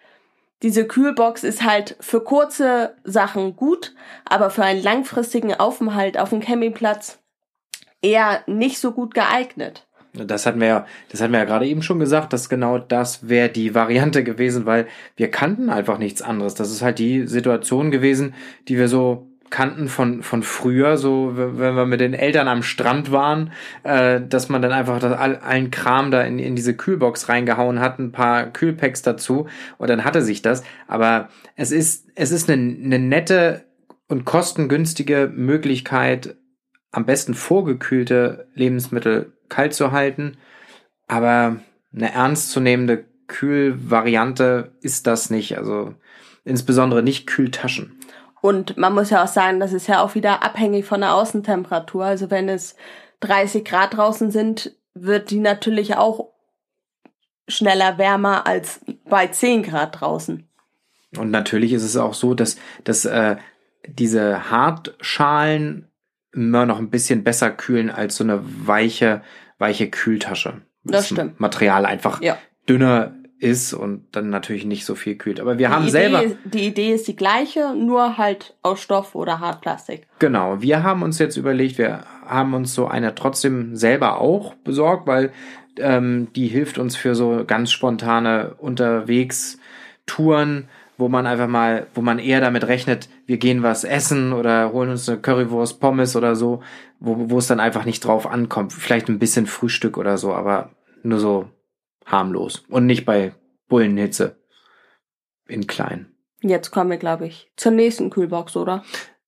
diese 0.63 0.87
Kühlbox 0.87 1.45
ist 1.45 1.65
halt 1.65 1.97
für 2.01 2.23
kurze 2.23 2.97
Sachen 3.05 3.55
gut, 3.55 3.95
aber 4.25 4.51
für 4.51 4.65
einen 4.65 4.83
langfristigen 4.83 5.55
Aufenthalt 5.55 6.19
auf 6.19 6.31
dem 6.31 6.41
Campingplatz 6.41 7.21
eher 8.03 8.43
nicht 8.47 8.79
so 8.79 8.91
gut 8.91 9.15
geeignet. 9.15 9.87
Das 10.15 10.47
hatten 10.47 10.61
wir 10.61 10.67
ja, 10.67 10.87
das 11.11 11.21
hatten 11.21 11.33
wir 11.33 11.39
ja 11.39 11.45
gerade 11.45 11.67
eben 11.67 11.83
schon 11.83 12.01
gesagt, 12.01 12.33
dass 12.33 12.49
genau 12.49 12.79
das 12.79 13.29
wäre 13.29 13.51
die 13.51 13.75
Variante 13.75 14.25
gewesen, 14.25 14.67
weil 14.67 14.89
wir 15.17 15.31
kannten 15.31 15.71
einfach 15.71 15.99
nichts 15.99 16.23
anderes. 16.23 16.55
Das 16.55 16.73
ist 16.73 16.83
halt 16.83 16.99
die 16.99 17.27
Situation 17.27 17.91
gewesen, 17.91 18.35
die 18.67 18.79
wir 18.79 18.89
so 18.89 19.28
kannten 19.51 19.89
von, 19.89 20.23
von 20.23 20.43
früher, 20.43 20.97
so 20.97 21.33
wenn 21.35 21.75
wir 21.77 21.87
mit 21.87 22.01
den 22.01 22.15
Eltern 22.15 22.49
am 22.49 22.63
Strand 22.63 23.13
waren, 23.13 23.53
äh, 23.83 24.21
dass 24.21 24.49
man 24.49 24.63
dann 24.63 24.73
einfach 24.73 24.99
das, 24.99 25.13
all, 25.19 25.37
allen 25.37 25.71
Kram 25.71 26.11
da 26.11 26.23
in, 26.23 26.39
in 26.39 26.57
diese 26.57 26.75
Kühlbox 26.75 27.29
reingehauen 27.29 27.81
hat, 27.81 27.99
ein 27.99 28.13
paar 28.13 28.47
Kühlpacks 28.47 29.03
dazu 29.03 29.49
und 29.79 29.89
dann 29.91 30.05
hatte 30.05 30.23
sich 30.23 30.43
das. 30.43 30.63
Aber 30.87 31.29
es 31.57 31.73
ist, 31.73 32.09
es 32.15 32.31
ist 32.31 32.51
eine, 32.51 32.61
eine 32.61 32.99
nette 32.99 33.65
und 34.09 34.25
kostengünstige 34.25 35.31
Möglichkeit, 35.35 36.37
am 36.91 37.05
besten 37.05 37.35
vorgekühlte 37.35 38.49
Lebensmittel 38.55 39.33
kalt 39.49 39.75
zu 39.75 39.93
halten. 39.93 40.39
Aber 41.07 41.61
eine 41.95 42.13
ernstzunehmende 42.13 43.05
Kühlvariante 43.29 44.73
ist 44.81 45.07
das 45.07 45.31
nicht. 45.31 45.59
Also 45.59 45.95
insbesondere 46.45 47.03
nicht 47.03 47.27
Kühltaschen. 47.27 47.99
Und 48.41 48.77
man 48.77 48.95
muss 48.95 49.11
ja 49.11 49.25
auch 49.25 49.29
sagen, 49.29 49.61
das 49.61 49.73
ist 49.73 49.89
ja 49.89 50.03
auch 50.03 50.15
wieder 50.15 50.43
abhängig 50.43 50.87
von 50.87 51.01
der 51.01 51.15
Außentemperatur. 51.15 52.05
Also 52.05 52.31
wenn 52.31 52.49
es 52.49 52.77
30 53.21 53.65
Grad 53.65 53.97
draußen 53.97 54.31
sind, 54.31 54.77
wird 54.95 55.31
die 55.31 55.41
natürlich 55.41 55.97
auch 55.97 56.29
schneller 57.49 57.99
wärmer 57.99 58.47
als 58.47 58.81
bei 59.09 59.27
10 59.27 59.63
Grad 59.63 60.01
draußen. 60.01 60.47
Und 61.17 61.31
natürlich 61.31 61.73
ist 61.73 61.85
es 61.85 61.97
auch 61.97 62.15
so, 62.15 62.35
dass, 62.35 62.57
dass 62.85 63.05
äh, 63.05 63.37
diese 63.87 64.51
Hartschalen 64.51 65.89
immer 66.33 66.67
noch 66.67 66.79
ein 66.79 66.91
bisschen 66.91 67.25
besser 67.25 67.51
kühlen 67.51 67.91
als 67.91 68.17
so 68.17 68.25
eine 68.25 68.41
weiche, 68.67 69.23
weiche 69.59 69.89
Kühltasche. 69.89 70.61
Das, 70.85 71.09
das 71.09 71.09
stimmt. 71.09 71.41
Material 71.41 71.87
einfach 71.87 72.21
ja. 72.21 72.39
dünner 72.69 73.15
ist 73.41 73.73
und 73.73 74.05
dann 74.13 74.31
natürlich 74.31 74.65
nicht 74.65 74.85
so 74.85 74.95
viel 74.95 75.17
kühlt. 75.17 75.41
Aber 75.41 75.59
wir 75.59 75.69
die 75.69 75.73
haben 75.73 75.85
Idee, 75.85 75.91
selber. 75.91 76.23
Die 76.45 76.67
Idee 76.67 76.95
ist 76.95 77.09
die 77.09 77.17
gleiche, 77.17 77.75
nur 77.75 78.19
halt 78.19 78.55
aus 78.63 78.81
Stoff 78.81 79.15
oder 79.15 79.41
Hartplastik. 79.41 80.07
Genau, 80.19 80.61
wir 80.61 80.83
haben 80.83 81.03
uns 81.03 81.19
jetzt 81.19 81.37
überlegt, 81.37 81.79
wir 81.79 82.01
haben 82.27 82.55
uns 82.55 82.75
so 82.75 82.89
eine 82.89 83.15
trotzdem 83.15 83.77
selber 83.77 84.21
auch 84.21 84.55
besorgt, 84.55 85.07
weil 85.07 85.33
ähm, 85.79 86.29
die 86.35 86.49
hilft 86.49 86.79
uns 86.79 86.97
für 86.97 87.15
so 87.15 87.45
ganz 87.47 87.71
spontane 87.71 88.55
Unterwegs-Touren, 88.59 90.69
wo 90.97 91.09
man 91.09 91.27
einfach 91.27 91.47
mal, 91.47 91.87
wo 91.95 92.01
man 92.01 92.19
eher 92.19 92.41
damit 92.41 92.67
rechnet, 92.67 93.09
wir 93.27 93.37
gehen 93.37 93.63
was 93.63 93.85
essen 93.85 94.33
oder 94.33 94.73
holen 94.73 94.91
uns 94.91 95.09
eine 95.09 95.19
Currywurst, 95.19 95.81
Pommes 95.81 96.17
oder 96.17 96.35
so, 96.35 96.61
wo, 96.99 97.31
wo 97.31 97.39
es 97.39 97.47
dann 97.47 97.61
einfach 97.61 97.85
nicht 97.85 98.05
drauf 98.05 98.27
ankommt. 98.27 98.73
Vielleicht 98.73 99.09
ein 99.09 99.21
bisschen 99.21 99.47
Frühstück 99.47 99.97
oder 99.97 100.19
so, 100.19 100.35
aber 100.35 100.71
nur 101.05 101.21
so 101.21 101.49
harmlos 102.11 102.65
und 102.69 102.87
nicht 102.87 103.05
bei 103.05 103.33
Bullenhitze 103.69 104.37
in 105.47 105.67
klein. 105.67 106.13
Jetzt 106.41 106.71
kommen 106.71 106.91
wir, 106.91 106.99
glaube 106.99 107.27
ich, 107.27 107.51
zur 107.57 107.73
nächsten 107.73 108.11
Kühlbox, 108.11 108.57
oder? 108.57 108.85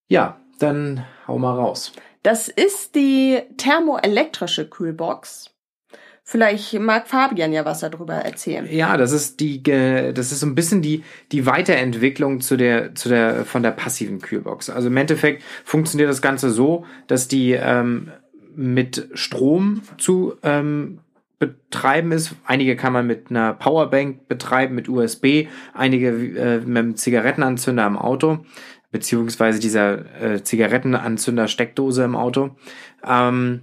Ja, 0.06 0.40
dann 0.58 1.04
hau 1.26 1.38
mal 1.38 1.54
raus. 1.54 1.92
Das 2.22 2.48
ist 2.48 2.94
die 2.94 3.40
thermoelektrische 3.56 4.68
Kühlbox. 4.68 5.54
Vielleicht 6.22 6.78
mag 6.78 7.08
Fabian 7.08 7.52
ja 7.52 7.64
was 7.64 7.80
darüber 7.80 8.14
erzählen. 8.14 8.68
Ja, 8.70 8.96
das 8.96 9.10
ist 9.10 9.40
die, 9.40 9.62
das 9.64 10.30
ist 10.30 10.38
so 10.40 10.46
ein 10.46 10.54
bisschen 10.54 10.80
die, 10.80 11.02
die 11.32 11.44
Weiterentwicklung 11.44 12.40
zu 12.40 12.56
der, 12.56 12.94
zu 12.94 13.08
der, 13.08 13.44
von 13.44 13.64
der 13.64 13.72
passiven 13.72 14.20
Kühlbox. 14.20 14.70
Also 14.70 14.88
im 14.88 14.96
Endeffekt 14.96 15.42
funktioniert 15.64 16.08
das 16.08 16.22
Ganze 16.22 16.50
so, 16.50 16.84
dass 17.08 17.26
die 17.26 17.52
ähm, 17.52 18.12
mit 18.54 19.08
Strom 19.14 19.82
zu 19.98 20.34
ähm, 20.44 21.00
betreiben 21.40 22.12
ist. 22.12 22.36
Einige 22.44 22.76
kann 22.76 22.92
man 22.92 23.06
mit 23.08 23.30
einer 23.30 23.54
Powerbank 23.54 24.28
betreiben, 24.28 24.76
mit 24.76 24.88
USB, 24.88 25.46
einige 25.74 26.08
äh, 26.10 26.58
mit 26.60 26.78
einem 26.78 26.96
Zigarettenanzünder 26.96 27.86
im 27.86 27.96
Auto, 27.98 28.44
beziehungsweise 28.92 29.58
dieser 29.58 30.20
äh, 30.22 30.42
Zigarettenanzünder-Steckdose 30.44 32.04
im 32.04 32.14
Auto. 32.14 32.50
Ähm, 33.04 33.62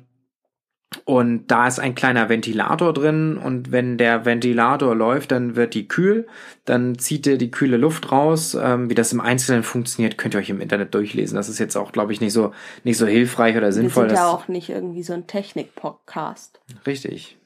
und 1.03 1.47
da 1.47 1.67
ist 1.67 1.79
ein 1.79 1.95
kleiner 1.95 2.29
Ventilator 2.29 2.93
drin 2.93 3.37
und 3.37 3.73
wenn 3.73 3.97
der 3.97 4.23
Ventilator 4.25 4.95
läuft, 4.95 5.31
dann 5.33 5.57
wird 5.57 5.73
die 5.73 5.87
kühl, 5.87 6.27
dann 6.63 6.97
zieht 6.97 7.27
er 7.27 7.37
die 7.37 7.51
kühle 7.51 7.75
Luft 7.75 8.09
raus. 8.11 8.57
Ähm, 8.59 8.89
wie 8.89 8.95
das 8.95 9.11
im 9.11 9.19
Einzelnen 9.19 9.63
funktioniert, 9.63 10.17
könnt 10.17 10.33
ihr 10.33 10.39
euch 10.39 10.49
im 10.49 10.61
Internet 10.61 10.95
durchlesen. 10.95 11.35
Das 11.35 11.49
ist 11.49 11.59
jetzt 11.59 11.75
auch, 11.75 11.91
glaube 11.91 12.13
ich, 12.13 12.21
nicht 12.21 12.31
so 12.31 12.53
nicht 12.85 12.97
so 12.97 13.05
hilfreich 13.05 13.57
oder 13.57 13.73
sinnvoll. 13.73 14.05
Wir 14.05 14.09
sind 14.11 14.17
ja 14.17 14.23
das- 14.23 14.33
auch 14.33 14.47
nicht 14.47 14.69
irgendwie 14.69 15.03
so 15.03 15.11
ein 15.13 15.27
Technik-Podcast. 15.27 16.61
richtig. 16.87 17.36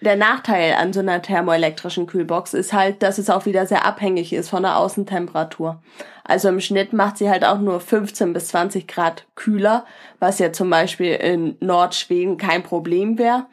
Der 0.00 0.16
Nachteil 0.16 0.74
an 0.74 0.92
so 0.92 1.00
einer 1.00 1.20
thermoelektrischen 1.20 2.06
Kühlbox 2.06 2.54
ist 2.54 2.72
halt, 2.72 3.02
dass 3.02 3.18
es 3.18 3.28
auch 3.28 3.46
wieder 3.46 3.66
sehr 3.66 3.84
abhängig 3.84 4.32
ist 4.32 4.48
von 4.48 4.62
der 4.62 4.78
Außentemperatur. 4.78 5.82
Also 6.24 6.48
im 6.48 6.60
Schnitt 6.60 6.92
macht 6.92 7.18
sie 7.18 7.28
halt 7.28 7.44
auch 7.44 7.58
nur 7.58 7.80
15 7.80 8.32
bis 8.32 8.48
20 8.48 8.86
Grad 8.86 9.26
kühler, 9.34 9.84
was 10.18 10.38
ja 10.38 10.52
zum 10.52 10.70
Beispiel 10.70 11.14
in 11.14 11.56
Nordschweden 11.60 12.36
kein 12.36 12.62
Problem 12.62 13.18
wäre. 13.18 13.46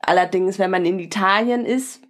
Allerdings, 0.00 0.58
wenn 0.58 0.70
man 0.70 0.84
in 0.84 0.98
Italien 0.98 1.64
ist, 1.64 2.02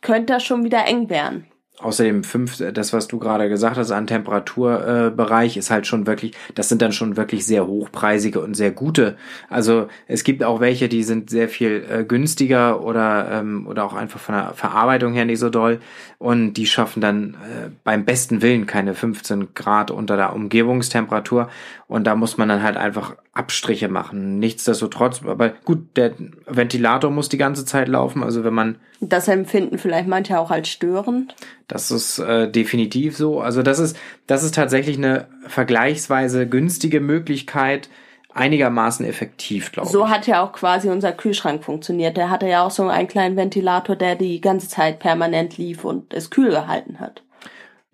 könnte 0.00 0.34
das 0.34 0.44
schon 0.44 0.64
wieder 0.64 0.86
eng 0.86 1.10
werden. 1.10 1.46
Außerdem 1.80 2.22
fünf, 2.22 2.62
das, 2.72 2.92
was 2.92 3.08
du 3.08 3.18
gerade 3.18 3.48
gesagt 3.48 3.76
hast, 3.76 3.90
an 3.90 4.06
Temperaturbereich, 4.06 5.56
äh, 5.56 5.58
ist 5.58 5.72
halt 5.72 5.88
schon 5.88 6.06
wirklich, 6.06 6.32
das 6.54 6.68
sind 6.68 6.80
dann 6.80 6.92
schon 6.92 7.16
wirklich 7.16 7.44
sehr 7.44 7.66
hochpreisige 7.66 8.40
und 8.40 8.54
sehr 8.54 8.70
gute. 8.70 9.16
Also 9.50 9.88
es 10.06 10.22
gibt 10.22 10.44
auch 10.44 10.60
welche, 10.60 10.88
die 10.88 11.02
sind 11.02 11.30
sehr 11.30 11.48
viel 11.48 11.84
äh, 11.90 12.04
günstiger 12.04 12.84
oder, 12.84 13.28
ähm, 13.32 13.66
oder 13.66 13.84
auch 13.84 13.94
einfach 13.94 14.20
von 14.20 14.36
der 14.36 14.52
Verarbeitung 14.54 15.14
her 15.14 15.24
nicht 15.24 15.40
so 15.40 15.50
doll. 15.50 15.80
Und 16.18 16.54
die 16.54 16.66
schaffen 16.66 17.00
dann 17.00 17.34
äh, 17.34 17.70
beim 17.82 18.04
besten 18.04 18.40
Willen 18.40 18.66
keine 18.66 18.94
15 18.94 19.54
Grad 19.54 19.90
unter 19.90 20.16
der 20.16 20.32
Umgebungstemperatur. 20.32 21.48
Und 21.88 22.06
da 22.06 22.14
muss 22.14 22.38
man 22.38 22.48
dann 22.48 22.62
halt 22.62 22.76
einfach 22.76 23.16
Abstriche 23.32 23.88
machen. 23.88 24.38
Nichtsdestotrotz, 24.38 25.22
aber 25.24 25.48
gut, 25.48 25.96
der 25.96 26.12
Ventilator 26.46 27.10
muss 27.10 27.28
die 27.28 27.36
ganze 27.36 27.64
Zeit 27.64 27.88
laufen. 27.88 28.22
Also 28.22 28.44
wenn 28.44 28.54
man 28.54 28.76
Das 29.00 29.28
empfinden 29.28 29.78
vielleicht 29.78 30.08
manche 30.08 30.38
auch 30.38 30.50
als 30.50 30.68
störend. 30.68 31.34
das 31.68 31.90
ist 31.90 32.18
äh, 32.18 32.50
definitiv 32.50 33.16
so. 33.16 33.40
Also 33.40 33.62
das 33.62 33.78
ist, 33.78 33.96
das 34.26 34.42
ist 34.42 34.54
tatsächlich 34.54 34.96
eine 34.96 35.26
vergleichsweise 35.46 36.46
günstige 36.48 37.00
Möglichkeit, 37.00 37.88
einigermaßen 38.32 39.06
effektiv, 39.06 39.72
glaube 39.72 39.88
ich. 39.88 39.92
So 39.92 40.08
hat 40.08 40.26
ja 40.26 40.42
auch 40.42 40.52
quasi 40.52 40.90
unser 40.90 41.12
Kühlschrank 41.12 41.64
funktioniert. 41.64 42.16
Der 42.16 42.30
hatte 42.30 42.48
ja 42.48 42.64
auch 42.64 42.70
so 42.70 42.86
einen 42.88 43.08
kleinen 43.08 43.36
Ventilator, 43.36 43.96
der 43.96 44.16
die 44.16 44.40
ganze 44.40 44.68
Zeit 44.68 44.98
permanent 44.98 45.56
lief 45.56 45.84
und 45.84 46.12
es 46.12 46.30
kühl 46.30 46.50
gehalten 46.50 47.00
hat. 47.00 47.22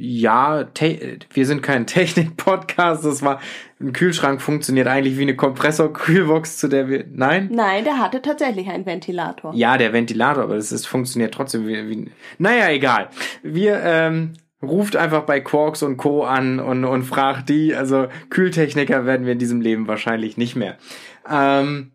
Ja, 0.02 0.66
wir 0.75 1.47
sind 1.47 1.62
kein 1.62 1.87
Technik-Podcast. 1.87 3.04
Das 3.04 3.21
war 3.21 3.38
ein 3.78 3.92
Kühlschrank 3.92 4.40
funktioniert 4.40 4.87
eigentlich 4.87 5.19
wie 5.19 5.23
eine 5.23 5.37
Kompressor-Kühlbox, 5.37 6.57
zu 6.57 6.69
der 6.69 6.88
wir. 6.88 7.04
Nein? 7.12 7.50
Nein, 7.52 7.85
der 7.85 7.99
hatte 7.99 8.23
tatsächlich 8.23 8.69
einen 8.71 8.87
Ventilator. 8.87 9.52
Ja, 9.54 9.76
der 9.76 9.92
Ventilator, 9.92 10.45
aber 10.45 10.57
das 10.57 10.73
ist, 10.73 10.87
funktioniert 10.87 11.35
trotzdem 11.35 11.66
wie, 11.66 11.90
wie. 11.90 12.11
Naja, 12.38 12.71
egal. 12.71 13.11
Wir 13.42 13.78
ähm, 13.85 14.33
ruft 14.62 14.97
einfach 14.97 15.25
bei 15.25 15.40
Quarks 15.40 15.83
und 15.83 15.99
Co. 15.99 16.25
an 16.25 16.61
und, 16.61 16.87
und 16.87 17.02
fragt 17.02 17.50
die. 17.50 17.75
Also 17.75 18.09
Kühltechniker 18.30 19.04
werden 19.04 19.26
wir 19.26 19.35
in 19.35 19.38
diesem 19.38 19.61
Leben 19.61 19.87
wahrscheinlich 19.87 20.38
nicht 20.38 20.57
mehr. 20.57 20.78
Ähm, 21.30 21.92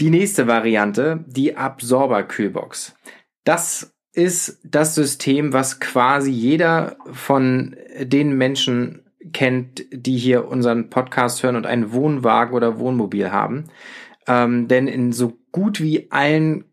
die 0.00 0.08
nächste 0.08 0.46
Variante, 0.46 1.22
die 1.26 1.54
Absorber-Kühlbox. 1.54 2.94
Das 3.44 3.93
ist 4.14 4.60
das 4.64 4.94
System, 4.94 5.52
was 5.52 5.80
quasi 5.80 6.30
jeder 6.30 6.96
von 7.12 7.76
den 8.00 8.36
Menschen 8.36 9.02
kennt, 9.32 9.84
die 9.92 10.16
hier 10.16 10.48
unseren 10.48 10.88
Podcast 10.90 11.42
hören 11.42 11.56
und 11.56 11.66
einen 11.66 11.92
Wohnwagen 11.92 12.54
oder 12.54 12.78
Wohnmobil 12.78 13.32
haben. 13.32 13.64
Ähm, 14.26 14.68
denn 14.68 14.86
in 14.86 15.12
so 15.12 15.36
gut 15.50 15.80
wie 15.80 16.10
allen 16.10 16.64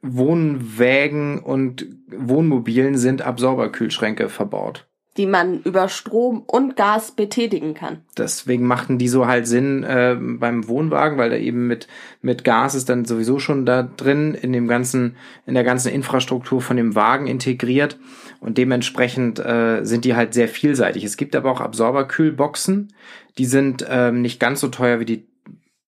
Wohnwägen 0.00 1.40
und 1.40 1.86
Wohnmobilen 2.08 2.96
sind 2.96 3.22
Absorberkühlschränke 3.22 4.28
verbaut. 4.28 4.86
Die 5.16 5.26
man 5.26 5.60
über 5.62 5.88
Strom 5.88 6.42
und 6.46 6.76
Gas 6.76 7.12
betätigen 7.12 7.74
kann. 7.74 8.02
Deswegen 8.18 8.66
machten 8.66 8.98
die 8.98 9.08
so 9.08 9.26
halt 9.26 9.46
Sinn 9.46 9.84
äh, 9.84 10.16
beim 10.18 10.66
Wohnwagen, 10.66 11.18
weil 11.18 11.30
da 11.30 11.36
eben 11.36 11.66
mit 11.66 11.86
mit 12.20 12.42
Gas 12.42 12.74
ist 12.74 12.88
dann 12.88 13.04
sowieso 13.04 13.38
schon 13.38 13.64
da 13.64 13.82
drin 13.82 14.34
in 14.34 14.52
dem 14.52 14.66
ganzen 14.66 15.16
in 15.46 15.54
der 15.54 15.64
ganzen 15.64 15.92
Infrastruktur 15.92 16.60
von 16.60 16.76
dem 16.76 16.94
Wagen 16.94 17.26
integriert 17.28 17.98
und 18.40 18.58
dementsprechend 18.58 19.38
äh, 19.38 19.84
sind 19.84 20.04
die 20.04 20.16
halt 20.16 20.34
sehr 20.34 20.48
vielseitig. 20.48 21.04
Es 21.04 21.16
gibt 21.16 21.36
aber 21.36 21.50
auch 21.50 21.60
Absorberkühlboxen, 21.60 22.92
die 23.38 23.46
sind 23.46 23.86
ähm, 23.88 24.20
nicht 24.20 24.40
ganz 24.40 24.60
so 24.60 24.68
teuer 24.68 24.98
wie 25.00 25.04
die 25.04 25.28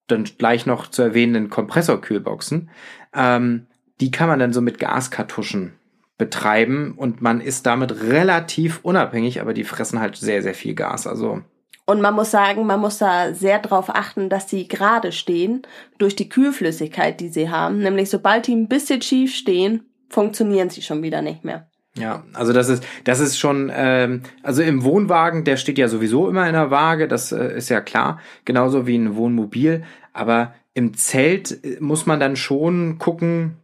dann 0.07 0.25
gleich 0.39 0.67
noch 0.67 0.89
zu 0.89 1.03
erwähnenden 1.03 1.51
Kompressorkühlboxen. 1.51 2.71
Ähm, 3.13 3.67
die 4.01 4.11
kann 4.11 4.29
man 4.29 4.39
dann 4.39 4.53
so 4.53 4.61
mit 4.61 4.79
Gaskartuschen 4.79 5.73
betreiben 6.19 6.95
und 6.97 7.21
man 7.21 7.41
ist 7.41 7.67
damit 7.67 8.03
relativ 8.03 8.81
unabhängig, 8.83 9.41
aber 9.41 9.53
die 9.53 9.65
fressen 9.65 10.01
halt 10.01 10.17
sehr, 10.17 10.43
sehr 10.43 10.55
viel 10.55 10.75
Gas. 10.75 11.07
Also 11.07 11.43
Und 11.85 12.01
man 12.01 12.15
muss 12.15 12.31
sagen, 12.31 12.67
man 12.67 12.81
muss 12.81 12.99
da 12.99 13.35
sehr 13.35 13.59
drauf 13.59 13.91
achten, 13.91 14.29
dass 14.29 14.49
sie 14.49 14.67
gerade 14.67 15.13
stehen 15.13 15.63
durch 15.99 16.17
die 16.17 16.29
Kühlflüssigkeit, 16.29 17.21
die 17.21 17.29
sie 17.29 17.51
haben. 17.51 17.79
Nämlich 17.79 18.09
sobald 18.09 18.47
die 18.47 18.55
ein 18.57 18.69
bisschen 18.69 19.03
schief 19.03 19.35
stehen, 19.35 19.85
funktionieren 20.09 20.71
sie 20.71 20.83
schon 20.83 21.03
wieder 21.03 21.21
nicht 21.21 21.45
mehr. 21.45 21.69
ja, 21.99 22.25
also 22.33 22.53
das 22.53 22.69
ist, 22.69 22.87
das 23.05 23.21
ist 23.21 23.39
schon, 23.39 23.71
ähm, 23.75 24.23
also 24.43 24.63
im 24.63 24.85
Wohnwagen, 24.85 25.45
der 25.45 25.57
steht 25.57 25.79
ja 25.79 25.89
sowieso 25.89 26.29
immer 26.29 26.47
in 26.47 26.53
der 26.53 26.71
Waage, 26.71 27.09
das 27.09 27.33
äh, 27.33 27.57
ist 27.57 27.69
ja 27.69 27.81
klar, 27.81 28.21
genauso 28.45 28.87
wie 28.87 28.97
ein 28.97 29.17
Wohnmobil, 29.17 29.83
aber 30.13 30.55
im 30.75 30.95
Zelt 30.95 31.65
äh, 31.65 31.79
muss 31.81 32.07
man 32.07 32.21
dann 32.21 32.37
schon 32.37 32.99
gucken, 32.99 33.57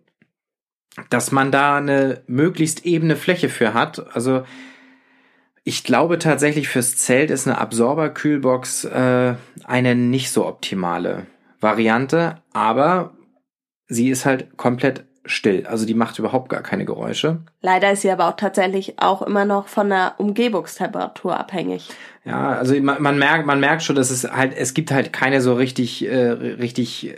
dass 1.10 1.32
man 1.32 1.50
da 1.50 1.76
eine 1.76 2.22
möglichst 2.26 2.84
ebene 2.84 3.16
Fläche 3.16 3.48
für 3.48 3.74
hat. 3.74 4.14
Also 4.14 4.44
ich 5.64 5.84
glaube 5.84 6.18
tatsächlich 6.18 6.68
fürs 6.68 6.96
Zelt 6.96 7.30
ist 7.30 7.46
eine 7.46 7.58
Absorberkühlbox 7.58 8.84
äh, 8.84 9.34
eine 9.64 9.94
nicht 9.94 10.30
so 10.30 10.46
optimale 10.46 11.26
Variante, 11.60 12.36
aber 12.52 13.14
sie 13.86 14.10
ist 14.10 14.26
halt 14.26 14.56
komplett 14.56 15.04
still. 15.24 15.66
Also 15.66 15.86
die 15.86 15.94
macht 15.94 16.18
überhaupt 16.18 16.48
gar 16.48 16.62
keine 16.62 16.84
Geräusche. 16.84 17.42
Leider 17.60 17.92
ist 17.92 18.02
sie 18.02 18.10
aber 18.10 18.28
auch 18.28 18.36
tatsächlich 18.36 18.98
auch 18.98 19.22
immer 19.22 19.44
noch 19.44 19.68
von 19.68 19.88
der 19.88 20.14
Umgebungstemperatur 20.18 21.38
abhängig. 21.38 21.88
Ja, 22.24 22.50
also 22.50 22.74
man, 22.80 23.00
man 23.00 23.18
merkt, 23.18 23.46
man 23.46 23.60
merkt 23.60 23.84
schon, 23.84 23.96
dass 23.96 24.10
es 24.10 24.24
halt, 24.30 24.52
es 24.56 24.74
gibt 24.74 24.90
halt 24.90 25.12
keine 25.12 25.40
so 25.40 25.54
richtig, 25.54 26.04
äh, 26.06 26.30
richtig 26.30 27.14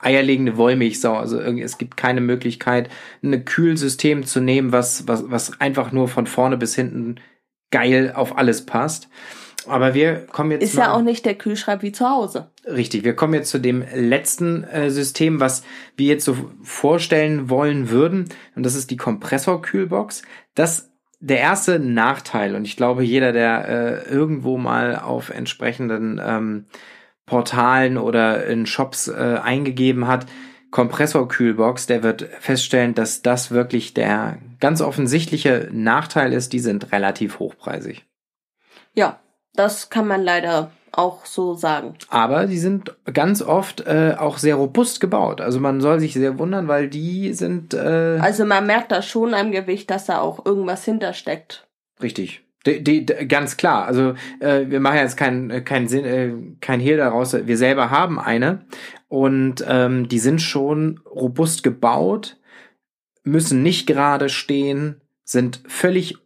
eierlegende 0.00 0.56
Wollmilchsau. 0.56 1.16
Also 1.16 1.40
irgendwie, 1.40 1.64
es 1.64 1.78
gibt 1.78 1.96
keine 1.96 2.20
Möglichkeit, 2.20 2.88
ein 3.22 3.44
Kühlsystem 3.44 4.24
zu 4.24 4.40
nehmen, 4.40 4.72
was, 4.72 5.06
was, 5.06 5.30
was 5.30 5.60
einfach 5.60 5.92
nur 5.92 6.08
von 6.08 6.26
vorne 6.26 6.56
bis 6.56 6.74
hinten 6.74 7.16
geil 7.70 8.12
auf 8.14 8.36
alles 8.36 8.66
passt. 8.66 9.08
Aber 9.66 9.94
wir 9.94 10.26
kommen 10.26 10.52
jetzt 10.52 10.62
Ist 10.62 10.76
ja 10.76 10.92
auch 10.92 11.02
nicht 11.02 11.26
der 11.26 11.34
Kühlschrank 11.34 11.82
wie 11.82 11.92
zu 11.92 12.08
Hause. 12.08 12.50
Richtig, 12.64 13.04
wir 13.04 13.14
kommen 13.14 13.34
jetzt 13.34 13.50
zu 13.50 13.58
dem 13.58 13.84
letzten 13.94 14.64
äh, 14.64 14.90
System, 14.90 15.38
was 15.38 15.62
wir 15.96 16.06
jetzt 16.06 16.24
so 16.24 16.36
vorstellen 16.62 17.50
wollen 17.50 17.90
würden. 17.90 18.30
Und 18.56 18.64
das 18.64 18.74
ist 18.74 18.90
die 18.90 18.96
Kompressorkühlbox. 18.96 20.22
Das 20.54 20.90
der 21.22 21.38
erste 21.38 21.78
Nachteil, 21.78 22.54
und 22.54 22.64
ich 22.64 22.76
glaube, 22.76 23.04
jeder, 23.04 23.32
der 23.32 23.68
äh, 23.68 24.10
irgendwo 24.10 24.56
mal 24.56 24.96
auf 24.96 25.28
entsprechenden 25.28 26.18
ähm, 26.24 26.64
Portalen 27.30 27.96
oder 27.96 28.44
in 28.46 28.66
Shops 28.66 29.06
äh, 29.06 29.38
eingegeben 29.40 30.08
hat, 30.08 30.26
Kompressorkühlbox, 30.72 31.86
der 31.86 32.02
wird 32.02 32.22
feststellen, 32.40 32.96
dass 32.96 33.22
das 33.22 33.52
wirklich 33.52 33.94
der 33.94 34.38
ganz 34.58 34.80
offensichtliche 34.80 35.68
Nachteil 35.70 36.32
ist. 36.32 36.52
Die 36.52 36.58
sind 36.58 36.90
relativ 36.90 37.38
hochpreisig. 37.38 38.04
Ja, 38.94 39.20
das 39.54 39.90
kann 39.90 40.08
man 40.08 40.22
leider 40.22 40.72
auch 40.90 41.24
so 41.24 41.54
sagen. 41.54 41.94
Aber 42.08 42.46
die 42.46 42.58
sind 42.58 42.96
ganz 43.12 43.42
oft 43.42 43.86
äh, 43.86 44.16
auch 44.18 44.38
sehr 44.38 44.56
robust 44.56 45.00
gebaut. 45.00 45.40
Also 45.40 45.60
man 45.60 45.80
soll 45.80 46.00
sich 46.00 46.14
sehr 46.14 46.36
wundern, 46.36 46.66
weil 46.66 46.88
die 46.88 47.32
sind. 47.32 47.74
Äh, 47.74 48.18
also 48.20 48.44
man 48.44 48.66
merkt 48.66 48.90
da 48.90 49.02
schon 49.02 49.34
am 49.34 49.52
Gewicht, 49.52 49.88
dass 49.88 50.06
da 50.06 50.20
auch 50.20 50.44
irgendwas 50.44 50.84
hintersteckt. 50.84 51.68
Richtig. 52.02 52.42
Die, 52.66 52.84
die, 52.84 53.06
ganz 53.06 53.56
klar. 53.56 53.86
Also 53.86 54.14
äh, 54.40 54.66
wir 54.68 54.80
machen 54.80 54.98
jetzt 54.98 55.16
keinen 55.16 55.64
kein 55.64 55.88
Sinn, 55.88 56.04
äh, 56.04 56.32
kein 56.60 56.80
Hehl 56.80 56.98
daraus. 56.98 57.32
Wir 57.32 57.56
selber 57.56 57.90
haben 57.90 58.18
eine 58.18 58.66
und 59.08 59.64
ähm, 59.66 60.08
die 60.08 60.18
sind 60.18 60.42
schon 60.42 61.00
robust 61.06 61.62
gebaut, 61.62 62.36
müssen 63.24 63.62
nicht 63.62 63.86
gerade 63.86 64.28
stehen, 64.28 65.00
sind 65.24 65.62
völlig 65.66 66.18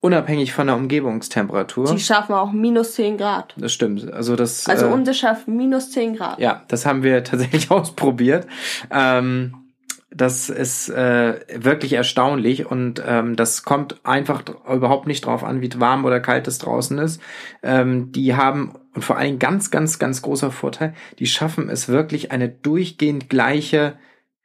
unabhängig 0.00 0.52
von 0.52 0.68
der 0.68 0.76
Umgebungstemperatur. 0.76 1.92
Die 1.92 2.00
schaffen 2.00 2.34
auch 2.34 2.52
minus 2.52 2.94
10 2.94 3.18
Grad. 3.18 3.54
Das 3.58 3.72
stimmt. 3.72 4.10
Also 4.12 4.36
das. 4.36 4.68
Also 4.68 4.86
äh, 4.86 4.90
unsere 4.92 5.14
schafft 5.14 5.48
minus 5.48 5.90
10 5.90 6.16
Grad. 6.16 6.38
Ja, 6.38 6.64
das 6.68 6.86
haben 6.86 7.02
wir 7.02 7.22
tatsächlich 7.24 7.70
ausprobiert. 7.70 8.46
Ähm, 8.90 9.65
das 10.10 10.48
ist 10.48 10.88
äh, 10.88 11.40
wirklich 11.54 11.92
erstaunlich 11.92 12.66
und 12.66 13.02
ähm, 13.04 13.36
das 13.36 13.64
kommt 13.64 14.00
einfach 14.04 14.44
überhaupt 14.72 15.06
nicht 15.06 15.26
drauf 15.26 15.44
an, 15.44 15.60
wie 15.60 15.70
warm 15.78 16.04
oder 16.04 16.20
kalt 16.20 16.46
es 16.48 16.58
draußen 16.58 16.98
ist. 16.98 17.20
Ähm, 17.62 18.12
die 18.12 18.34
haben 18.34 18.74
und 18.94 19.02
vor 19.02 19.18
allem 19.18 19.38
ganz, 19.38 19.70
ganz, 19.70 19.98
ganz 19.98 20.22
großer 20.22 20.50
Vorteil, 20.50 20.94
die 21.18 21.26
schaffen 21.26 21.68
es 21.68 21.88
wirklich 21.88 22.32
eine 22.32 22.48
durchgehend 22.48 23.28
gleiche 23.28 23.98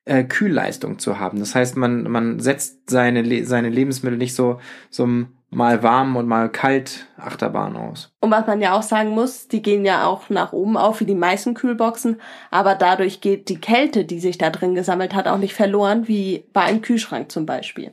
äh, 0.04 0.26
Kühlleistung 0.26 1.00
zu 1.00 1.20
haben. 1.20 1.40
Das 1.40 1.56
heißt, 1.56 1.78
man, 1.78 2.04
man 2.04 2.40
setzt 2.40 2.90
seine, 2.90 3.46
seine 3.46 3.70
Lebensmittel 3.70 4.18
nicht 4.18 4.36
so, 4.36 4.60
so 4.90 5.08
mal 5.52 5.84
warm 5.84 6.16
und 6.16 6.28
mal 6.28 6.50
kalt 6.50 7.08
Achterbahn 7.18 7.76
aus. 7.76 8.12
Und 8.22 8.32
was 8.32 8.48
man 8.48 8.62
ja 8.62 8.74
auch 8.74 8.84
sagen 8.84 9.10
muss, 9.10 9.50
die 9.50 9.62
gehen 9.62 9.86
ja 9.86 10.06
auch 10.06 10.30
nach 10.30 10.54
oben 10.54 10.78
auf 10.78 11.02
wie 11.02 11.06
die 11.06 11.14
meisten 11.14 11.54
Kühlboxen, 11.54 12.22
aber 12.50 12.76
dadurch 12.76 13.22
geht 13.22 13.50
die 13.50 13.60
Kälte, 13.60 14.06
die 14.06 14.20
sich 14.20 14.38
da 14.38 14.50
drin 14.50 14.76
gesammelt 14.76 15.14
hat, 15.14 15.28
auch 15.28 15.38
nicht 15.38 15.54
verloren, 15.54 16.08
wie 16.08 16.46
bei 16.54 16.62
einem 16.62 16.82
Kühlschrank 16.82 17.32
zum 17.32 17.46
Beispiel. 17.46 17.92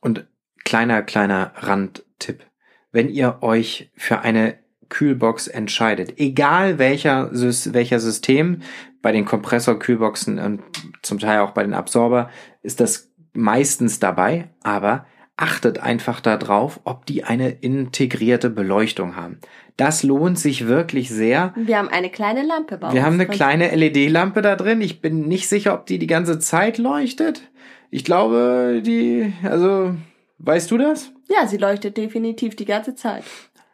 Und 0.00 0.26
kleiner, 0.64 1.02
kleiner 1.02 1.52
Randtipp. 1.54 2.44
Wenn 2.90 3.08
ihr 3.08 3.38
euch 3.40 3.90
für 3.96 4.20
eine 4.20 4.58
Kühlbox 4.88 5.46
entscheidet, 5.48 6.18
egal 6.18 6.78
welcher, 6.78 7.30
welcher 7.32 8.00
System, 8.00 8.62
bei 9.00 9.12
den 9.12 9.26
Kompressorkühlboxen 9.26 10.38
und 10.38 10.62
zum 11.02 11.18
Teil 11.18 11.40
auch 11.40 11.50
bei 11.50 11.62
den 11.62 11.74
Absorber, 11.74 12.30
ist 12.62 12.80
das 12.80 13.12
meistens 13.34 14.00
dabei, 14.00 14.48
aber 14.62 15.04
achtet 15.36 15.80
einfach 15.80 16.20
darauf, 16.20 16.80
ob 16.84 17.06
die 17.06 17.24
eine 17.24 17.50
integrierte 17.50 18.50
Beleuchtung 18.50 19.16
haben. 19.16 19.40
Das 19.76 20.04
lohnt 20.04 20.38
sich 20.38 20.68
wirklich 20.68 21.10
sehr. 21.10 21.52
Wir 21.56 21.78
haben 21.78 21.88
eine 21.88 22.10
kleine 22.10 22.42
Lampe 22.42 22.78
bei 22.78 22.86
uns. 22.86 22.94
Wir 22.94 23.04
haben 23.04 23.14
eine 23.14 23.26
kleine 23.26 23.74
LED-Lampe 23.74 24.42
da 24.42 24.54
drin. 24.54 24.80
Ich 24.80 25.00
bin 25.00 25.26
nicht 25.26 25.48
sicher, 25.48 25.74
ob 25.74 25.86
die 25.86 25.98
die 25.98 26.06
ganze 26.06 26.38
Zeit 26.38 26.78
leuchtet. 26.78 27.42
Ich 27.90 28.04
glaube, 28.04 28.82
die, 28.84 29.32
also, 29.42 29.94
weißt 30.38 30.70
du 30.70 30.78
das? 30.78 31.10
Ja, 31.28 31.46
sie 31.46 31.56
leuchtet 31.56 31.96
definitiv 31.96 32.54
die 32.54 32.64
ganze 32.64 32.94
Zeit. 32.94 33.24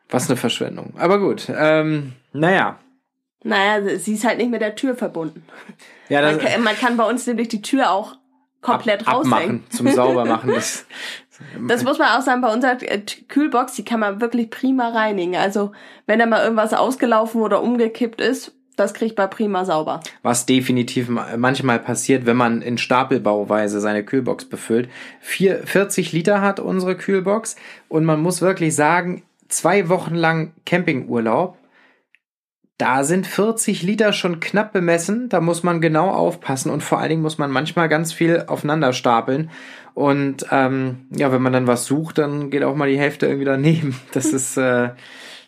Was 0.09 0.29
eine 0.29 0.37
Verschwendung. 0.37 0.95
Aber 0.97 1.21
gut, 1.21 1.51
ähm, 1.55 2.13
naja. 2.33 2.79
Naja, 3.43 3.99
sie 3.99 4.15
ist 4.15 4.25
halt 4.25 4.39
nicht 4.39 4.51
mit 4.51 4.61
der 4.61 4.75
Tür 4.75 4.95
verbunden. 4.95 5.45
Ja, 6.09 6.21
das 6.23 6.37
man, 6.37 6.45
kann, 6.45 6.63
man 6.63 6.77
kann 6.77 6.97
bei 6.97 7.09
uns 7.09 7.27
nämlich 7.27 7.49
die 7.49 7.63
Tür 7.63 7.91
auch 7.91 8.17
komplett 8.61 9.07
ab. 9.07 9.21
Abmachen, 9.21 9.65
zum 9.71 9.89
Saubermachen. 9.89 10.51
Das, 10.51 10.87
das 11.69 11.85
muss 11.85 11.99
man 11.99 12.09
auch 12.09 12.23
sagen, 12.23 12.41
bei 12.41 12.53
unserer 12.53 12.83
äh, 12.83 13.01
Kühlbox, 13.29 13.75
die 13.75 13.85
kann 13.85 14.01
man 14.01 14.21
wirklich 14.21 14.51
prima 14.51 14.89
reinigen. 14.89 15.37
Also 15.37 15.73
wenn 16.07 16.19
da 16.19 16.27
mal 16.27 16.43
irgendwas 16.43 16.75
ausgelaufen 16.75 17.41
oder 17.41 17.63
umgekippt 17.63 18.21
ist, 18.21 18.53
das 18.77 18.95
kriegt 18.95 19.19
man 19.19 19.29
prima 19.29 19.65
sauber. 19.65 20.01
Was 20.23 20.47
definitiv 20.47 21.09
manchmal 21.37 21.79
passiert, 21.79 22.25
wenn 22.25 22.37
man 22.37 22.63
in 22.63 22.79
Stapelbauweise 22.79 23.81
seine 23.81 24.05
Kühlbox 24.05 24.47
befüllt. 24.47 24.89
Vier, 25.21 25.61
40 25.67 26.13
Liter 26.13 26.41
hat 26.41 26.61
unsere 26.61 26.97
Kühlbox 26.97 27.57
und 27.89 28.05
man 28.05 28.23
muss 28.23 28.41
wirklich 28.41 28.75
sagen, 28.75 29.23
zwei 29.49 29.89
Wochen 29.89 30.15
lang 30.15 30.53
Campingurlaub 30.65 31.59
da 32.81 33.05
sind 33.05 33.27
40 33.27 33.83
Liter 33.83 34.13
schon 34.13 34.41
knapp 34.41 34.73
bemessen. 34.73 35.29
Da 35.29 35.41
muss 35.41 35.63
man 35.63 35.81
genau 35.81 36.09
aufpassen 36.11 36.71
und 36.71 36.83
vor 36.83 36.99
allen 36.99 37.11
Dingen 37.11 37.23
muss 37.23 37.39
man 37.39 37.51
manchmal 37.51 37.89
ganz 37.89 38.13
viel 38.13 38.45
aufeinander 38.47 38.93
stapeln. 38.93 39.51
Und 39.95 40.47
ähm, 40.51 41.07
ja, 41.11 41.31
wenn 41.33 41.43
man 41.43 41.53
dann 41.53 41.67
was 41.67 41.85
sucht, 41.85 42.19
dann 42.19 42.51
geht 42.51 42.63
auch 42.63 42.75
mal 42.75 42.89
die 42.89 42.99
Hälfte 42.99 43.27
irgendwie 43.27 43.45
daneben. 43.45 43.97
Das 44.13 44.27
ist, 44.27 44.57
äh, 44.57 44.91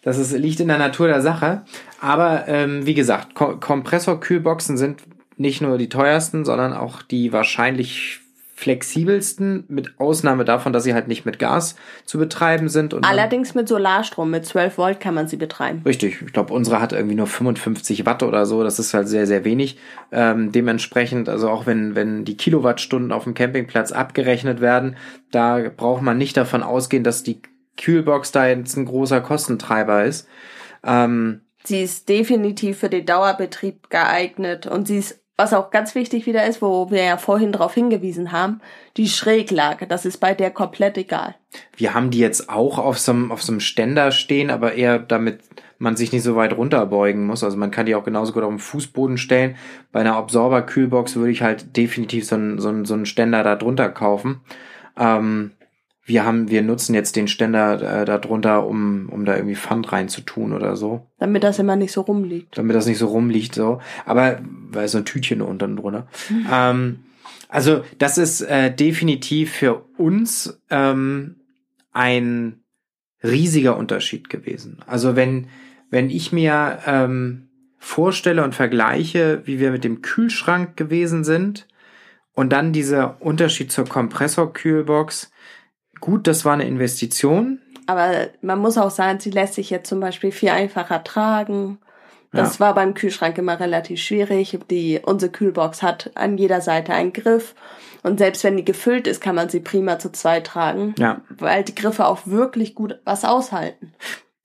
das 0.03 0.18
ist, 0.18 0.33
liegt 0.33 0.61
in 0.61 0.68
der 0.68 0.79
Natur 0.79 1.07
der 1.09 1.23
Sache. 1.23 1.62
Aber 2.01 2.49
ähm, 2.49 2.85
wie 2.87 2.95
gesagt, 2.95 3.35
Ko 3.35 3.57
Kompressorkühlboxen 3.57 4.77
sind 4.77 5.03
nicht 5.37 5.62
nur 5.62 5.79
die 5.79 5.88
teuersten, 5.88 6.45
sondern 6.45 6.73
auch 6.73 7.03
die 7.03 7.33
wahrscheinlich 7.33 8.21
flexibelsten, 8.55 9.65
mit 9.69 9.99
Ausnahme 9.99 10.45
davon, 10.45 10.73
dass 10.73 10.85
sie 10.85 10.95
halt 10.95 11.09
nicht 11.09 11.25
mit 11.25 11.38
Gas 11.38 11.75
zu 12.05 12.19
betreiben 12.19 12.69
sind. 12.69 12.95
Und 12.95 13.05
Allerdings 13.05 13.55
mit 13.55 13.67
Solarstrom, 13.67 14.31
mit 14.31 14.45
12 14.45 14.79
Volt 14.79 15.01
kann 15.01 15.15
man 15.15 15.27
sie 15.27 15.37
betreiben. 15.37 15.83
Richtig, 15.85 16.23
ich 16.23 16.33
glaube, 16.33 16.53
unsere 16.53 16.81
hat 16.81 16.93
irgendwie 16.93 17.15
nur 17.15 17.27
55 17.27 18.07
Watt 18.07 18.23
oder 18.23 18.47
so, 18.47 18.62
das 18.62 18.79
ist 18.79 18.95
halt 18.95 19.09
sehr, 19.09 19.27
sehr 19.27 19.45
wenig. 19.45 19.79
Ähm, 20.12 20.53
dementsprechend, 20.53 21.29
also 21.29 21.49
auch 21.49 21.67
wenn, 21.67 21.95
wenn 21.95 22.25
die 22.25 22.37
Kilowattstunden 22.37 23.11
auf 23.11 23.25
dem 23.25 23.35
Campingplatz 23.35 23.91
abgerechnet 23.91 24.61
werden, 24.61 24.97
da 25.31 25.59
braucht 25.75 26.03
man 26.03 26.19
nicht 26.19 26.37
davon 26.37 26.62
ausgehen, 26.62 27.05
dass 27.05 27.23
die 27.23 27.41
Kühlbox 27.79 28.33
da 28.33 28.47
jetzt 28.47 28.77
ein 28.77 28.85
großer 28.85 29.23
Kostentreiber 29.23 30.05
ist. 30.05 30.29
Ähm, 30.85 31.41
sie 31.65 31.83
ist 31.83 32.09
definitiv 32.09 32.79
für 32.79 32.91
den 32.91 33.07
Dauerbetrieb 33.07 33.88
geeignet 33.88 34.67
und 34.67 34.87
sie 34.88 34.99
ist 34.99 35.21
was 35.42 35.52
auch 35.52 35.70
ganz 35.72 35.96
wichtig 35.96 36.26
wieder 36.26 36.46
ist, 36.46 36.62
wo 36.62 36.90
wir 36.92 37.02
ja 37.02 37.16
vorhin 37.16 37.50
darauf 37.50 37.74
hingewiesen 37.74 38.31
haben, 38.31 38.61
die 38.96 39.09
Schräglage, 39.09 39.88
das 39.88 40.07
ist 40.07 40.18
bei 40.18 40.35
der 40.35 40.52
komplett 40.52 40.96
egal. 40.96 41.35
Wir 41.76 41.94
haben 41.94 42.12
die 42.12 42.20
jetzt 42.20 42.48
auch 42.48 42.78
auf 42.78 42.98
so 42.98 43.11
einem, 43.11 43.33
auf 43.33 43.42
so 43.42 43.52
einem 43.52 43.59
Ständer 43.59 44.12
stehen, 44.12 44.50
aber 44.50 44.74
eher 44.74 45.00
damit 45.00 45.40
man 45.78 45.96
sich 45.96 46.12
nicht 46.12 46.22
so 46.22 46.37
weit 46.37 46.57
runterbeugen 46.57 47.26
muss. 47.26 47.42
Also 47.42 47.57
man 47.57 47.72
kann 47.72 47.87
die 47.87 47.96
auch 47.96 48.05
genauso 48.05 48.33
gut 48.33 48.44
auf 48.44 48.50
den 48.50 48.61
Fußboden 48.61 49.18
stellen. 49.18 49.57
Bei 49.90 49.98
einer 49.98 50.14
Absorber-Kühlbox 50.14 51.16
würde 51.16 51.33
ich 51.33 51.42
halt 51.42 51.76
definitiv 51.76 52.24
so 52.24 52.37
einen, 52.37 52.61
so 52.61 52.68
einen, 52.68 52.85
so 52.85 52.94
einen 52.94 53.05
Ständer 53.05 53.42
da 53.42 53.57
drunter 53.57 53.88
kaufen. 53.88 54.42
Ähm, 54.96 55.50
wir 56.05 56.25
haben, 56.25 56.51
wir 56.51 56.62
nutzen 56.62 56.95
jetzt 56.95 57.15
den 57.15 57.29
Ständer 57.29 58.01
äh, 58.01 58.05
darunter, 58.05 58.67
um, 58.67 59.09
um 59.11 59.25
da 59.25 59.37
irgendwie 59.37 59.55
Pfand 59.55 59.93
reinzutun 59.93 60.53
oder 60.53 60.77
so. 60.77 61.07
Damit 61.19 61.45
das 61.45 61.59
immer 61.61 61.77
nicht 61.77 61.93
so 61.93 62.01
rumliegt. 62.01 62.59
Damit 62.59 62.75
das 62.75 62.87
nicht 62.87 62.99
so 62.99 63.07
rumliegt, 63.07 63.55
so. 63.55 63.81
Aber, 64.05 64.41
weil 64.71 64.88
so 64.88 64.99
ein 64.99 65.05
Tütchen 65.05 65.43
unten 65.43 65.77
drunter. 65.77 66.09
Mhm. 66.29 66.47
Ähm, 66.51 66.99
also, 67.49 67.85
das 67.99 68.19
ist 68.19 68.41
äh, 68.41 68.75
definitiv 68.75 69.53
für 69.53 69.85
uns 69.97 70.61
ähm, 70.71 71.37
ein 71.93 72.65
riesiger 73.23 73.77
Unterschied 73.77 74.29
gewesen. 74.29 74.81
Also, 74.87 75.15
wenn, 75.15 75.49
wenn 75.91 76.11
ich 76.11 76.33
mir 76.33 76.81
ähm, 76.85 77.49
vorstelle 77.79 78.43
und 78.43 78.55
vergleiche, 78.55 79.43
wie 79.45 79.61
wir 79.61 79.71
mit 79.71 79.85
dem 79.85 80.03
Kühlschrank 80.03 80.77
gewesen 80.77 81.23
sind 81.23 81.69
und 82.33 82.53
dann 82.53 82.73
dieser 82.73 83.21
Unterschied 83.21 83.71
zur 83.71 83.85
Kompressorkühlbox, 83.85 85.32
Gut, 86.03 86.27
das 86.27 86.45
war 86.45 86.55
eine 86.55 86.67
Investition. 86.67 87.61
Aber 87.87 88.27
man 88.43 88.59
muss 88.59 88.77
auch 88.77 88.91
sagen, 88.91 89.21
sie 89.21 89.31
lässt 89.31 89.55
sich 89.55 89.71
jetzt 89.71 89.88
zum 89.88 90.01
Beispiel 90.01 90.33
viel 90.33 90.49
einfacher 90.49 91.05
tragen. 91.05 91.79
Das 92.33 92.59
ja. 92.59 92.67
war 92.67 92.75
beim 92.75 92.95
Kühlschrank 92.95 93.38
immer 93.38 93.61
relativ 93.61 94.01
schwierig. 94.01 94.59
Die, 94.69 95.01
unsere 95.01 95.31
Kühlbox 95.31 95.81
hat 95.81 96.11
an 96.15 96.38
jeder 96.38 96.61
Seite 96.61 96.93
einen 96.93 97.12
Griff. 97.12 97.55
Und 98.03 98.19
selbst 98.19 98.43
wenn 98.43 98.57
die 98.57 98.65
gefüllt 98.65 99.07
ist, 99.07 99.21
kann 99.21 99.37
man 99.37 99.49
sie 99.49 99.61
prima 99.61 100.01
zu 100.01 100.11
zweit 100.11 100.49
tragen. 100.49 100.97
Ja. 100.99 101.21
Weil 101.38 101.62
die 101.62 101.75
Griffe 101.75 102.05
auch 102.07 102.27
wirklich 102.27 102.75
gut 102.75 102.99
was 103.05 103.25
aushalten. 103.25 103.93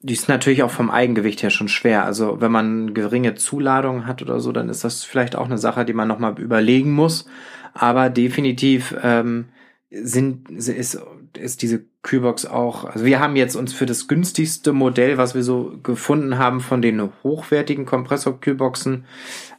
Die 0.02 0.13
ist 0.13 0.30
natürlich 0.30 0.62
auch 0.62 0.70
vom 0.70 0.91
Eigengewicht 0.91 1.41
her 1.41 1.50
schon 1.50 1.70
schwer. 1.70 2.06
Also 2.06 2.39
wenn 2.39 2.52
man 2.52 2.93
geringe 2.93 3.34
Zuladung 3.34 4.06
hat 4.06 4.22
oder 4.22 4.39
so, 4.39 4.52
dann 4.52 4.70
ist 4.70 4.84
das 4.84 5.04
vielleicht 5.04 5.36
auch 5.36 5.46
eine 5.46 5.58
Sache, 5.58 5.86
die 5.86 5.93
man 5.93 6.08
nochmal 6.08 6.39
überlegen 6.39 6.91
muss. 6.91 7.26
Aber 7.74 8.12
definitiv 8.12 8.96
ähm, 9.02 9.46
sind, 9.89 10.50
ist 10.52 11.02
ist 11.37 11.61
diese 11.61 11.83
Kühlbox 12.03 12.45
auch, 12.45 12.85
also 12.85 13.05
wir 13.05 13.19
haben 13.19 13.35
jetzt 13.35 13.55
uns 13.55 13.73
für 13.73 13.85
das 13.85 14.07
günstigste 14.07 14.73
Modell, 14.73 15.17
was 15.17 15.35
wir 15.35 15.43
so 15.43 15.77
gefunden 15.83 16.37
haben 16.37 16.61
von 16.61 16.81
den 16.81 17.09
hochwertigen 17.23 17.85
Kompressor-Kühlboxen, 17.85 19.05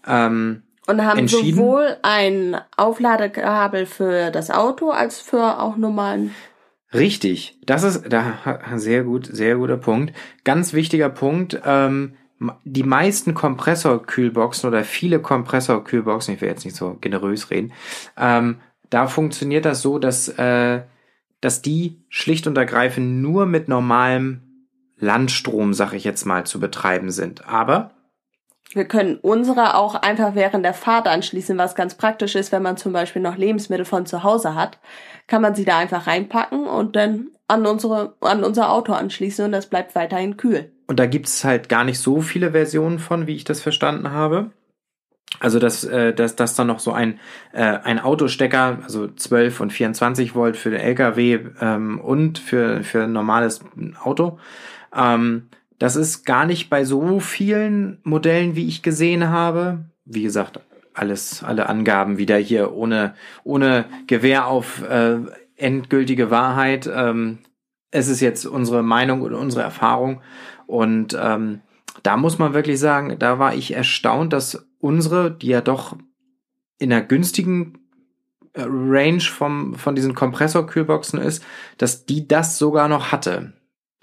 ähm, 0.07 0.62
und 0.87 1.04
haben 1.04 1.28
sowohl 1.28 1.98
ein 2.00 2.57
Aufladekabel 2.78 3.85
für 3.85 4.31
das 4.31 4.50
Auto 4.50 4.88
als 4.90 5.20
für 5.20 5.61
auch 5.61 5.76
normalen. 5.76 6.35
Richtig, 6.94 7.59
das 7.66 7.83
ist 7.83 8.04
da 8.09 8.61
sehr 8.76 9.04
gut, 9.04 9.28
sehr 9.31 9.57
guter 9.57 9.76
Punkt. 9.76 10.14
Ganz 10.44 10.72
wichtiger 10.72 11.11
Punkt. 11.11 11.61
Ähm, 11.66 12.14
die 12.64 12.85
meisten 12.85 13.35
Kompressorkühlboxen 13.35 14.68
oder 14.68 14.85
viele 14.85 15.20
Kompressorkühlboxen, 15.20 16.35
ich 16.35 16.40
will 16.40 16.48
jetzt 16.48 16.64
nicht 16.64 16.76
so 16.76 16.96
generös 17.00 17.50
reden, 17.50 17.72
ähm, 18.16 18.61
da 18.90 19.07
funktioniert 19.09 19.64
das 19.64 19.83
so, 19.83 19.98
dass, 19.98 20.28
äh, 20.28 20.81
dass 21.40 21.62
die 21.62 22.05
schlicht 22.09 22.46
und 22.46 22.59
ergreifend 22.59 23.22
nur 23.22 23.46
mit 23.46 23.68
normalem 23.68 24.66
Landstrom, 24.96 25.74
sag 25.74 25.92
ich 25.92 26.05
jetzt 26.05 26.24
mal, 26.24 26.44
zu 26.44 26.59
betreiben 26.61 27.11
sind. 27.11 27.48
Aber 27.48 27.92
wir 28.72 28.85
können 28.85 29.18
unsere 29.22 29.77
auch 29.77 29.94
einfach 29.94 30.35
während 30.35 30.64
der 30.64 30.74
Fahrt 30.74 31.09
anschließen, 31.09 31.57
was 31.57 31.74
ganz 31.74 31.94
praktisch 31.94 32.35
ist, 32.35 32.53
wenn 32.53 32.62
man 32.62 32.77
zum 32.77 32.92
Beispiel 32.92 33.22
noch 33.22 33.37
Lebensmittel 33.37 33.87
von 33.87 34.05
zu 34.05 34.22
Hause 34.22 34.55
hat, 34.55 34.79
kann 35.27 35.40
man 35.40 35.55
sie 35.55 35.64
da 35.64 35.79
einfach 35.79 36.07
reinpacken 36.07 36.66
und 36.66 36.94
dann 36.94 37.29
an 37.46 37.64
unsere, 37.64 38.14
an 38.20 38.44
unser 38.44 38.70
Auto 38.70 38.92
anschließen 38.92 39.44
und 39.44 39.53
das 39.53 39.70
bleibt 39.70 39.94
weiterhin 39.94 40.37
kühl. 40.37 40.70
Und 40.87 40.98
da 40.98 41.07
gibt 41.07 41.29
es 41.29 41.44
halt 41.44 41.70
gar 41.70 41.85
nicht 41.85 41.98
so 41.98 42.20
viele 42.20 42.53
Versionen 42.53 42.98
von, 42.98 43.27
wie 43.27 43.37
ich 43.37 43.44
das 43.44 43.62
verstanden 43.62 44.11
habe. 44.11 44.51
Also 45.41 45.59
dass, 45.59 45.85
äh, 45.85 46.12
dass, 46.14 46.37
dass 46.37 46.55
da 46.55 46.64
noch 46.64 46.81
so 46.81 46.93
ein, 46.93 47.21
äh, 47.53 47.62
ein 47.62 48.01
Autostecker, 48.01 48.79
also 48.83 49.09
12 49.09 49.61
und 49.61 49.73
24 49.73 50.35
Volt 50.35 50.57
für 50.57 50.71
den 50.71 50.81
LKW 50.81 51.41
ähm, 51.61 52.01
und 52.01 52.38
für, 52.38 52.83
für 52.83 53.05
ein 53.05 53.12
normales 53.12 53.61
Auto. 54.03 54.38
Ähm, 54.95 55.49
das 55.79 55.95
ist 55.95 56.25
gar 56.25 56.45
nicht 56.45 56.71
bei 56.71 56.85
so 56.85 57.21
vielen 57.21 57.99
Modellen, 58.03 58.57
wie 58.57 58.67
ich 58.67 58.83
gesehen 58.83 59.29
habe. 59.29 59.85
Wie 60.05 60.23
gesagt, 60.23 60.61
alles, 60.93 61.45
alle 61.45 61.69
Angaben 61.69 62.19
wieder 62.19 62.37
hier 62.37 62.73
ohne, 62.73 63.14
ohne 63.45 63.85
Gewähr 64.09 64.49
auf 64.49 64.83
äh, 64.83 65.19
endgültige 65.57 66.31
Wahrheit. 66.31 66.91
Ähm, 66.93 67.38
es 67.91 68.09
ist 68.09 68.21
jetzt 68.21 68.45
unsere 68.45 68.83
Meinung 68.83 69.23
und 69.23 69.35
unsere 69.35 69.62
Erfahrung. 69.62 70.21
Und 70.67 71.17
ähm, 71.21 71.61
da 72.03 72.17
muss 72.17 72.38
man 72.38 72.55
wirklich 72.55 72.81
sagen, 72.81 73.17
da 73.19 73.38
war 73.38 73.55
ich 73.55 73.75
erstaunt, 73.75 74.33
dass 74.33 74.67
unsere, 74.81 75.31
die 75.31 75.49
ja 75.49 75.61
doch 75.61 75.97
in 76.79 76.93
einer 76.93 77.03
günstigen 77.03 77.79
äh, 78.53 78.62
Range 78.67 79.21
vom, 79.21 79.75
von 79.75 79.95
diesen 79.95 80.14
Kompressorkühlboxen 80.14 81.21
ist, 81.21 81.45
dass 81.77 82.07
die 82.07 82.29
das 82.29 82.59
sogar 82.59 82.88
noch 82.88 83.12
hatte. 83.12 83.53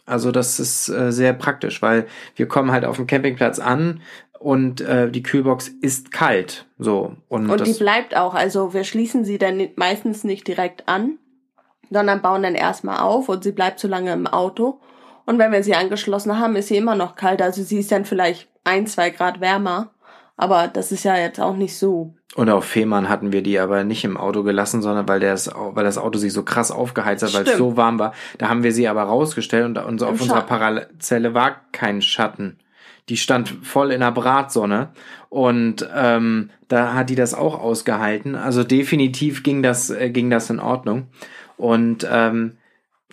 Also 0.05 0.31
das 0.31 0.59
ist 0.59 0.87
äh, 0.89 1.11
sehr 1.11 1.33
praktisch, 1.33 1.81
weil 1.81 2.05
wir 2.35 2.47
kommen 2.47 2.71
halt 2.71 2.85
auf 2.85 2.97
dem 2.97 3.07
Campingplatz 3.07 3.59
an 3.59 4.01
und 4.39 4.81
äh, 4.81 5.09
die 5.09 5.23
Kühlbox 5.23 5.69
ist 5.81 6.11
kalt. 6.11 6.67
So 6.77 7.15
und, 7.27 7.49
und 7.49 7.65
die 7.65 7.73
bleibt 7.73 8.15
auch. 8.15 8.35
Also 8.35 8.73
wir 8.73 8.83
schließen 8.83 9.25
sie 9.25 9.39
dann 9.39 9.69
meistens 9.75 10.23
nicht 10.23 10.47
direkt 10.47 10.87
an, 10.87 11.17
sondern 11.89 12.21
bauen 12.21 12.43
dann 12.43 12.55
erstmal 12.55 12.99
auf 12.99 13.29
und 13.29 13.43
sie 13.43 13.51
bleibt 13.51 13.79
so 13.79 13.87
lange 13.87 14.13
im 14.13 14.27
Auto. 14.27 14.79
Und 15.25 15.39
wenn 15.39 15.51
wir 15.51 15.63
sie 15.63 15.73
angeschlossen 15.73 16.37
haben, 16.37 16.55
ist 16.55 16.67
sie 16.67 16.77
immer 16.77 16.95
noch 16.95 17.15
kalt. 17.15 17.41
Also 17.41 17.63
sie 17.63 17.79
ist 17.79 17.91
dann 17.91 18.05
vielleicht 18.05 18.47
ein, 18.63 18.85
zwei 18.85 19.09
Grad 19.09 19.41
wärmer. 19.41 19.91
Aber 20.37 20.67
das 20.67 20.91
ist 20.91 21.05
ja 21.05 21.15
jetzt 21.15 21.39
auch 21.39 21.55
nicht 21.55 21.77
so. 21.77 22.13
Und 22.35 22.49
auf 22.49 22.65
Fehmarn 22.65 23.07
hatten 23.07 23.31
wir 23.31 23.41
die 23.41 23.57
aber 23.57 23.85
nicht 23.85 24.03
im 24.03 24.17
Auto 24.17 24.43
gelassen, 24.43 24.81
sondern 24.81 25.07
weil, 25.07 25.21
das, 25.21 25.49
weil 25.55 25.85
das 25.85 25.97
Auto 25.97 26.19
sich 26.19 26.33
so 26.33 26.43
krass 26.43 26.71
aufgeheizt 26.71 27.23
hat, 27.23 27.33
weil 27.33 27.47
es 27.47 27.57
so 27.57 27.77
warm 27.77 27.99
war. 27.99 28.13
Da 28.37 28.49
haben 28.49 28.63
wir 28.63 28.73
sie 28.73 28.89
aber 28.89 29.03
rausgestellt 29.03 29.65
und, 29.65 29.77
und 29.77 30.03
auf 30.03 30.19
unserer 30.19 30.41
Parazelle 30.41 31.33
war 31.33 31.61
kein 31.71 32.01
Schatten. 32.01 32.59
Die 33.07 33.17
stand 33.17 33.47
voll 33.47 33.91
in 33.91 34.01
der 34.01 34.11
Bratsonne 34.11 34.89
und 35.29 35.87
ähm, 35.95 36.49
da 36.67 36.95
hat 36.95 37.09
die 37.09 37.15
das 37.15 37.33
auch 37.33 37.59
ausgehalten. 37.61 38.35
Also 38.35 38.63
definitiv 38.63 39.43
ging 39.43 39.61
das, 39.63 39.89
äh, 39.89 40.09
ging 40.09 40.29
das 40.29 40.49
in 40.49 40.59
Ordnung. 40.59 41.07
Und 41.55 42.05
ähm, 42.11 42.57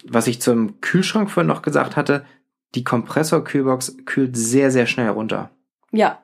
was 0.04 0.26
ich 0.26 0.40
zum 0.40 0.80
Kühlschrank 0.80 1.30
vorhin 1.30 1.48
noch 1.48 1.62
gesagt 1.62 1.94
hatte, 1.94 2.24
die 2.74 2.84
Kompressorkühlbox 2.84 3.98
kühlt 4.06 4.36
sehr, 4.36 4.70
sehr 4.70 4.86
schnell 4.86 5.10
runter. 5.10 5.50
Ja, 5.92 6.21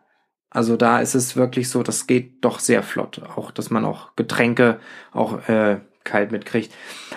also 0.51 0.77
da 0.77 1.01
ist 1.01 1.15
es 1.15 1.37
wirklich 1.37 1.69
so, 1.69 1.83
das 1.83 2.07
geht 2.07 2.45
doch 2.45 2.59
sehr 2.59 2.83
flott. 2.83 3.21
Auch, 3.37 3.51
dass 3.51 3.71
man 3.71 3.85
auch 3.85 4.17
Getränke 4.17 4.81
auch 5.13 5.47
äh, 5.49 5.79
kalt 6.09 6.33
mitkriegt. 6.33 6.73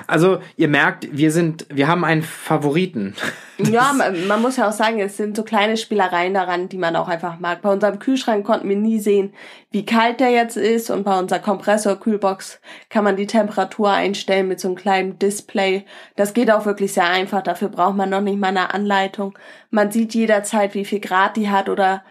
Also 0.06 0.40
ihr 0.58 0.68
merkt, 0.68 1.08
wir 1.12 1.32
sind, 1.32 1.66
wir 1.70 1.88
haben 1.88 2.04
einen 2.04 2.24
Favoriten. 2.24 3.16
ja, 3.58 3.94
man, 3.94 4.28
man, 4.28 4.42
muss 4.42 4.58
ja 4.58 4.68
auch 4.68 4.74
sagen, 4.74 5.00
es 5.00 5.16
sind 5.16 5.38
so 5.38 5.44
kleine 5.44 5.78
Spielereien 5.78 6.34
daran, 6.34 6.68
die 6.68 6.78
man 6.78 6.98
auch 6.98 7.08
einfach 7.08 7.40
mag. 7.40 7.62
Bei 7.62 7.72
unserem 7.72 8.00
Kühlschrank 8.00 8.46
konnten 8.46 8.68
wir 8.68 8.76
nie 8.76 9.00
sehen, 9.00 9.34
wie 9.72 9.86
kalt 9.86 10.20
der 10.20 10.32
jetzt 10.32 10.58
ist 10.58 10.90
und 10.90 11.04
bei 11.04 11.18
unserer 11.18 11.40
Kompressor-Kühlbox 11.40 12.60
kann 12.90 13.06
man 13.06 13.16
die 13.16 13.28
Temperatur 13.28 13.92
einstellen 13.92 14.50
mit 14.50 14.60
so 14.60 14.68
einem 14.68 14.78
kleinen 14.78 15.20
Display. 15.20 15.86
Das 16.18 16.34
geht 16.34 16.52
auch 16.52 16.66
wirklich 16.66 16.94
sehr 16.94 17.10
einfach. 17.10 17.42
Dafür 17.42 17.70
braucht 17.70 17.96
man 17.96 18.10
noch 18.10 18.22
nicht 18.22 18.40
mal 18.40 18.50
eine 18.50 18.74
Anleitung. 18.74 19.38
Man 19.70 19.90
sieht 19.90 20.14
jederzeit, 20.14 20.74
wie 20.74 20.86
viel 20.86 21.00
Grad 21.00 21.38
die 21.38 21.50
hat 21.50 21.70
oder 21.70 22.04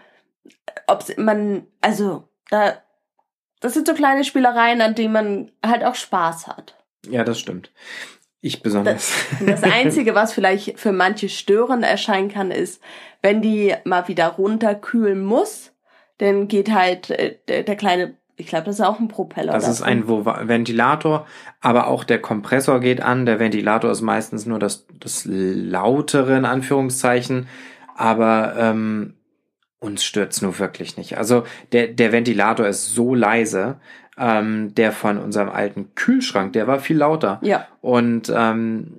ob 0.91 1.17
man, 1.17 1.65
also, 1.81 2.27
da, 2.49 2.73
das 3.59 3.73
sind 3.73 3.87
so 3.87 3.93
kleine 3.93 4.23
Spielereien, 4.23 4.81
an 4.81 4.95
denen 4.95 5.13
man 5.13 5.51
halt 5.65 5.83
auch 5.83 5.95
Spaß 5.95 6.47
hat. 6.47 6.75
Ja, 7.09 7.23
das 7.23 7.39
stimmt. 7.39 7.71
Ich 8.41 8.63
besonders. 8.63 9.13
Das, 9.39 9.61
das 9.61 9.71
Einzige, 9.71 10.15
was 10.15 10.33
vielleicht 10.33 10.79
für 10.79 10.91
manche 10.91 11.29
störend 11.29 11.83
erscheinen 11.83 12.29
kann, 12.29 12.49
ist, 12.49 12.81
wenn 13.21 13.41
die 13.41 13.75
mal 13.85 14.07
wieder 14.07 14.27
runterkühlen 14.29 15.23
muss, 15.23 15.71
dann 16.17 16.47
geht 16.47 16.71
halt 16.71 17.11
äh, 17.11 17.37
der, 17.47 17.63
der 17.63 17.75
kleine 17.75 18.15
ich 18.41 18.47
glaube, 18.47 18.65
das 18.65 18.79
ist 18.79 18.85
auch 18.85 18.99
ein 18.99 19.07
Propeller. 19.07 19.53
Das 19.53 19.67
ist 19.67 19.83
ein 19.83 20.07
Ventilator, 20.07 21.27
aber 21.59 21.87
auch 21.87 22.03
der 22.03 22.19
Kompressor 22.19 22.79
geht 22.79 22.99
an. 22.99 23.27
Der 23.27 23.37
Ventilator 23.39 23.91
ist 23.91 24.01
meistens 24.01 24.47
nur 24.47 24.57
das, 24.57 24.87
das 24.99 25.25
lautere, 25.29 26.37
in 26.37 26.45
Anführungszeichen. 26.45 27.47
Aber 27.95 28.55
ähm, 28.57 29.13
uns 29.81 30.05
stört's 30.05 30.41
nur 30.41 30.59
wirklich 30.59 30.95
nicht. 30.95 31.17
Also 31.17 31.43
der, 31.73 31.87
der 31.87 32.13
Ventilator 32.13 32.67
ist 32.67 32.93
so 32.93 33.13
leise, 33.13 33.79
ähm, 34.17 34.73
der 34.75 34.91
von 34.91 35.17
unserem 35.17 35.49
alten 35.49 35.95
Kühlschrank, 35.95 36.53
der 36.53 36.67
war 36.67 36.79
viel 36.79 36.97
lauter. 36.97 37.39
Ja. 37.41 37.67
Und 37.81 38.31
ähm, 38.33 38.97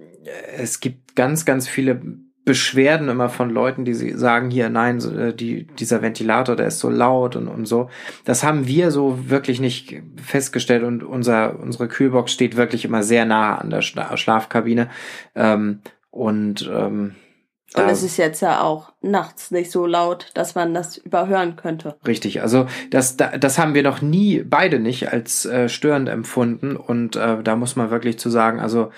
es 0.56 0.80
gibt 0.80 1.14
ganz, 1.14 1.44
ganz 1.44 1.68
viele 1.68 2.02
Beschwerden 2.44 3.08
immer 3.08 3.28
von 3.28 3.50
Leuten, 3.50 3.84
die 3.84 3.94
sie 3.94 4.10
sagen, 4.18 4.50
hier, 4.50 4.68
nein, 4.68 4.98
äh, 5.16 5.32
die, 5.32 5.68
dieser 5.68 6.02
Ventilator, 6.02 6.56
der 6.56 6.66
ist 6.66 6.80
so 6.80 6.90
laut 6.90 7.36
und, 7.36 7.46
und 7.46 7.66
so. 7.66 7.88
Das 8.24 8.42
haben 8.42 8.66
wir 8.66 8.90
so 8.90 9.30
wirklich 9.30 9.60
nicht 9.60 10.02
festgestellt 10.20 10.82
und 10.82 11.04
unser, 11.04 11.60
unsere 11.60 11.86
Kühlbox 11.86 12.32
steht 12.32 12.56
wirklich 12.56 12.84
immer 12.84 13.04
sehr 13.04 13.24
nah 13.24 13.56
an 13.56 13.70
der 13.70 13.82
Schlafkabine. 13.82 14.90
Ähm, 15.36 15.82
und 16.10 16.68
ähm, 16.74 17.14
und 17.76 17.88
es 17.88 18.02
ist 18.02 18.16
jetzt 18.18 18.42
ja 18.42 18.60
auch 18.60 18.92
nachts 19.00 19.50
nicht 19.50 19.70
so 19.70 19.86
laut, 19.86 20.30
dass 20.34 20.54
man 20.54 20.74
das 20.74 20.98
überhören 20.98 21.56
könnte. 21.56 21.96
Richtig, 22.06 22.42
also 22.42 22.66
das, 22.90 23.16
das 23.16 23.58
haben 23.58 23.74
wir 23.74 23.82
noch 23.82 24.02
nie 24.02 24.42
beide 24.42 24.78
nicht 24.78 25.12
als 25.12 25.46
äh, 25.46 25.68
störend 25.68 26.08
empfunden 26.08 26.76
und 26.76 27.16
äh, 27.16 27.42
da 27.42 27.56
muss 27.56 27.76
man 27.76 27.90
wirklich 27.90 28.18
zu 28.18 28.30
sagen, 28.30 28.60
also 28.60 28.90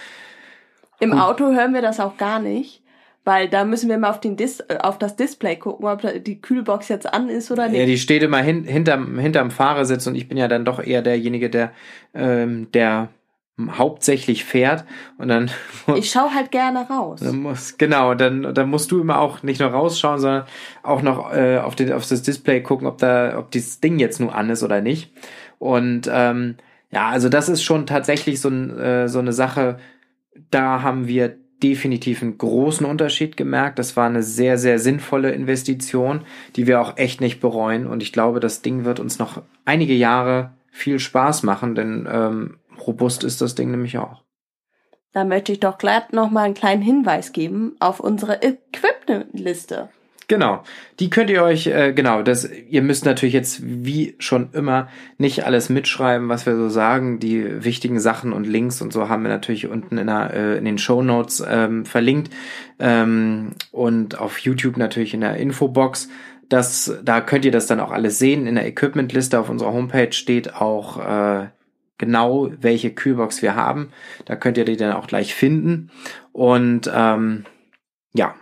im 1.01 1.11
gut. 1.11 1.21
Auto 1.21 1.53
hören 1.53 1.75
wir 1.75 1.83
das 1.83 2.01
auch 2.01 2.17
gar 2.17 2.41
nicht, 2.41 2.83
weil 3.25 3.49
da 3.49 3.65
müssen 3.65 3.89
wir 3.89 3.99
mal 3.99 4.11
auf, 4.11 4.21
den 4.21 4.37
Dis 4.37 4.61
äh, 4.61 4.79
auf 4.81 4.99
das 4.99 5.17
Display 5.17 5.57
gucken, 5.57 5.87
ob 5.87 6.03
die 6.25 6.41
Kühlbox 6.41 6.89
jetzt 6.89 7.13
an 7.13 7.29
ist 7.29 7.51
oder 7.51 7.69
nicht. 7.69 7.79
Ja, 7.79 7.87
die 7.87 7.99
steht 7.99 8.23
immer 8.23 8.43
hin, 8.43 8.65
hinterm, 8.65 9.19
hinterm 9.19 9.51
Fahrersitz 9.51 10.07
und 10.07 10.15
ich 10.15 10.29
bin 10.29 10.37
ja 10.37 10.49
dann 10.49 10.65
doch 10.65 10.83
eher 10.83 11.03
derjenige, 11.03 11.51
der, 11.51 11.73
ähm, 12.15 12.71
der 12.73 13.09
hauptsächlich 13.61 14.45
fährt 14.45 14.85
und 15.17 15.29
dann 15.29 15.51
ich 15.97 16.11
schaue 16.11 16.35
halt 16.35 16.51
gerne 16.51 16.89
raus. 16.89 17.21
Dann 17.23 17.41
muss, 17.41 17.79
genau 17.79 18.15
dann 18.15 18.53
dann 18.53 18.69
musst 18.69 18.91
du 18.91 19.01
immer 19.01 19.21
auch 19.21 19.43
nicht 19.43 19.61
nur 19.61 19.71
rausschauen 19.71 20.19
sondern 20.19 20.45
auch 20.83 21.03
noch 21.03 21.33
äh, 21.33 21.59
auf, 21.59 21.77
den, 21.77 21.93
auf 21.93 22.07
das 22.07 22.23
Display 22.23 22.63
gucken 22.63 22.87
ob 22.87 22.99
da 22.99 23.39
ob 23.39 23.53
dieses 23.53 23.81
Ding 23.81 23.99
jetzt 23.99 24.21
nur 24.21 24.35
an 24.35 24.51
ist 24.51 24.65
oder 24.65 24.81
nicht. 24.81 25.13
Und 25.59 26.11
ähm, 26.13 26.57
ja 26.91 27.09
also 27.09 27.29
das 27.29 27.49
ist 27.49 27.63
schon 27.63 27.87
tatsächlich 27.87 28.41
so, 28.41 28.49
ein, 28.49 28.77
äh, 28.79 29.09
so 29.09 29.21
eine 29.21 29.33
Sache 29.33 29.79
da 30.51 30.83
haben 30.83 31.07
wir 31.07 31.37
definitiv 31.63 32.23
einen 32.23 32.37
großen 32.37 32.85
Unterschied 32.85 33.37
gemerkt. 33.37 33.79
Das 33.79 33.97
war 33.97 34.07
eine 34.07 34.25
sehr 34.25 34.59
sehr 34.59 34.81
sinnvolle 34.81 35.31
Investition 35.31 36.23
die 36.57 36.67
wir 36.67 36.81
auch 36.81 36.97
echt 36.97 37.21
nicht 37.21 37.41
bereuen. 37.41 37.87
Und 37.87 38.03
ich 38.03 38.13
glaube 38.13 38.41
das 38.41 38.63
Ding 38.63 38.85
wird 38.85 38.99
uns 38.99 39.21
noch 39.21 39.43
einige 39.65 39.95
Jahre 39.95 40.55
viel 40.73 40.99
Spaß 40.99 41.45
machen 41.45 41.77
denn 41.77 42.09
ähm, 42.11 42.57
robust 42.87 43.25
ist 43.25 43.41
das 43.41 43.55
Ding 43.55 43.71
nämlich 43.71 43.99
auch. 43.99 44.23
Da 45.13 45.25
möchte 45.25 45.53
ich 45.53 45.61
doch 45.61 45.79
glatt 45.79 46.13
noch 46.13 46.31
mal 46.31 46.43
einen 46.43 46.55
kleinen 46.55 46.83
Hinweis 46.83 47.33
geben 47.33 47.77
auf 47.79 48.01
unsere 48.01 48.41
Equipment-Liste. 48.43 49.89
Genau. 50.27 50.63
Die 51.01 51.11
könnt 51.11 51.31
ihr 51.31 51.43
euch, 51.43 51.67
äh, 51.67 51.93
genau, 51.93 52.23
das, 52.23 52.49
ihr 52.51 52.83
müsst 52.83 53.05
natürlich 53.05 53.35
jetzt 53.35 53.61
wie 53.63 54.17
schon 54.19 54.51
immer 54.53 54.89
nicht 55.19 55.45
alles 55.45 55.69
mitschreiben, 55.69 56.29
was 56.29 56.47
wir 56.47 56.57
so 56.57 56.69
sagen. 56.69 57.19
Die 57.19 57.63
wichtigen 57.63 58.01
Sachen 58.01 58.33
und 58.33 58.47
Links 58.47 58.81
und 58.81 58.93
so 58.93 59.09
haben 59.09 59.23
wir 59.23 59.29
natürlich 59.29 59.67
unten 59.67 59.99
in, 59.99 60.07
der, 60.07 60.33
äh, 60.33 60.59
in 60.59 60.65
den 60.65 60.79
Show 60.79 61.03
Notes 61.03 61.45
ähm, 61.47 61.85
verlinkt. 61.85 62.33
Ähm, 62.79 63.53
und 63.71 64.19
auf 64.19 64.39
YouTube 64.39 64.79
natürlich 64.79 65.15
in 65.15 65.21
der 65.21 65.37
Infobox. 65.37 66.09
Das, 66.49 66.99
da 67.03 67.21
könnt 67.21 67.45
ihr 67.45 67.53
das 67.53 67.67
dann 67.67 67.81
auch 67.81 67.91
alles 67.91 68.19
sehen. 68.19 68.47
In 68.47 68.55
der 68.55 68.67
Equipment-Liste 68.67 69.39
auf 69.39 69.51
unserer 69.51 69.73
Homepage 69.73 70.13
steht 70.13 70.55
auch 70.55 70.99
äh, 70.99 71.49
genau, 71.99 72.51
welche 72.61 72.93
Kühlbox 72.93 73.43
wir 73.43 73.55
haben. 73.55 73.91
Da 74.25 74.37
könnt 74.37 74.59
ihr 74.59 74.65
die 74.65 74.77
dann 74.77 74.93
auch 74.93 75.07
gleich 75.07 75.35
finden. 75.35 75.91
Und 76.33 76.91
ähm, 76.93 77.45
ja, 78.15 78.35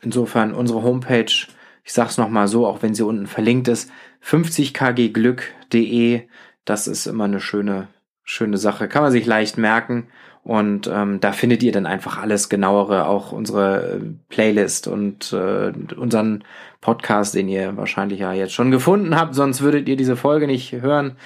insofern 0.00 0.54
unsere 0.54 0.82
Homepage, 0.82 1.46
ich 1.84 1.92
sag's 1.92 2.18
nochmal 2.18 2.48
so, 2.48 2.66
auch 2.66 2.82
wenn 2.82 2.94
sie 2.94 3.04
unten 3.04 3.26
verlinkt 3.26 3.68
ist, 3.68 3.90
50kgglück.de, 4.24 6.28
das 6.64 6.86
ist 6.86 7.06
immer 7.06 7.24
eine 7.24 7.40
schöne, 7.40 7.88
schöne 8.24 8.58
Sache. 8.58 8.88
Kann 8.88 9.02
man 9.02 9.12
sich 9.12 9.26
leicht 9.26 9.58
merken. 9.58 10.08
Und 10.44 10.88
ähm, 10.90 11.20
da 11.20 11.32
findet 11.32 11.62
ihr 11.62 11.72
dann 11.72 11.84
einfach 11.84 12.16
alles 12.16 12.48
genauere, 12.48 13.06
auch 13.06 13.32
unsere 13.32 13.96
äh, 13.96 14.00
Playlist 14.30 14.88
und 14.88 15.30
äh, 15.34 15.72
unseren 15.94 16.42
Podcast, 16.80 17.34
den 17.34 17.48
ihr 17.48 17.76
wahrscheinlich 17.76 18.20
ja 18.20 18.32
jetzt 18.32 18.54
schon 18.54 18.70
gefunden 18.70 19.14
habt, 19.14 19.34
sonst 19.34 19.60
würdet 19.60 19.88
ihr 19.88 19.96
diese 19.96 20.16
Folge 20.16 20.46
nicht 20.46 20.72
hören. 20.72 21.16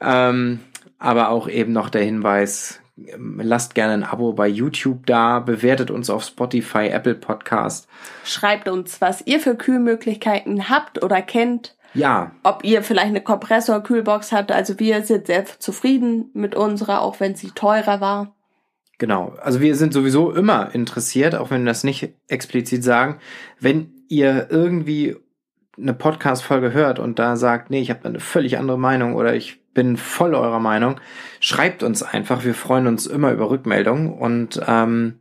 Ähm, 0.00 0.60
aber 0.98 1.30
auch 1.30 1.48
eben 1.48 1.72
noch 1.72 1.90
der 1.90 2.02
Hinweis, 2.02 2.80
lasst 2.96 3.74
gerne 3.74 3.92
ein 3.92 4.04
Abo 4.04 4.32
bei 4.32 4.48
YouTube 4.48 5.06
da, 5.06 5.38
bewertet 5.38 5.90
uns 5.90 6.10
auf 6.10 6.24
Spotify, 6.24 6.88
Apple 6.88 7.14
Podcast. 7.14 7.88
Schreibt 8.24 8.68
uns, 8.68 9.00
was 9.00 9.26
ihr 9.26 9.40
für 9.40 9.54
Kühlmöglichkeiten 9.54 10.68
habt 10.68 11.02
oder 11.02 11.22
kennt. 11.22 11.76
Ja. 11.94 12.32
Ob 12.42 12.64
ihr 12.64 12.82
vielleicht 12.82 13.08
eine 13.08 13.22
Kompressor-Kühlbox 13.22 14.32
habt. 14.32 14.52
Also 14.52 14.78
wir 14.78 15.04
sind 15.04 15.26
sehr 15.26 15.44
zufrieden 15.58 16.30
mit 16.34 16.54
unserer, 16.54 17.00
auch 17.00 17.20
wenn 17.20 17.34
sie 17.34 17.50
teurer 17.52 18.00
war. 18.00 18.34
Genau. 18.98 19.34
Also 19.40 19.60
wir 19.60 19.76
sind 19.76 19.92
sowieso 19.92 20.32
immer 20.32 20.74
interessiert, 20.74 21.34
auch 21.34 21.50
wenn 21.50 21.62
wir 21.62 21.70
das 21.70 21.84
nicht 21.84 22.14
explizit 22.26 22.82
sagen. 22.82 23.18
Wenn 23.60 23.94
ihr 24.08 24.48
irgendwie 24.50 25.16
eine 25.76 25.94
Podcast-Folge 25.94 26.72
hört 26.72 26.98
und 26.98 27.18
da 27.18 27.36
sagt, 27.36 27.70
nee, 27.70 27.80
ich 27.80 27.90
habe 27.90 28.06
eine 28.08 28.20
völlig 28.20 28.58
andere 28.58 28.78
Meinung 28.78 29.14
oder 29.14 29.34
ich 29.34 29.60
bin 29.78 29.96
voll 29.96 30.34
eurer 30.34 30.58
Meinung, 30.58 31.00
schreibt 31.38 31.84
uns 31.84 32.02
einfach. 32.02 32.44
Wir 32.44 32.54
freuen 32.54 32.88
uns 32.88 33.06
immer 33.06 33.30
über 33.30 33.48
Rückmeldungen 33.48 34.12
und 34.12 34.60
ähm, 34.66 35.20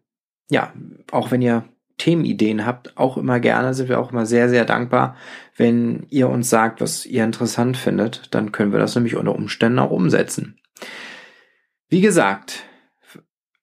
ja, 0.49 0.73
auch 1.11 1.29
wenn 1.29 1.43
ihr 1.43 1.65
Themenideen 1.97 2.65
habt, 2.65 2.97
auch 2.97 3.17
immer 3.17 3.39
gerne, 3.39 3.75
sind 3.75 3.87
wir 3.87 3.99
auch 3.99 4.11
immer 4.11 4.25
sehr, 4.25 4.49
sehr 4.49 4.65
dankbar, 4.65 5.15
wenn 5.57 6.07
ihr 6.09 6.27
uns 6.27 6.49
sagt, 6.49 6.81
was 6.81 7.05
ihr 7.05 7.23
interessant 7.23 7.77
findet. 7.77 8.33
Dann 8.33 8.51
können 8.51 8.71
wir 8.71 8.79
das 8.79 8.95
nämlich 8.95 9.15
unter 9.15 9.35
Umständen 9.35 9.77
auch 9.77 9.91
umsetzen. 9.91 10.59
Wie 11.87 12.01
gesagt, 12.01 12.63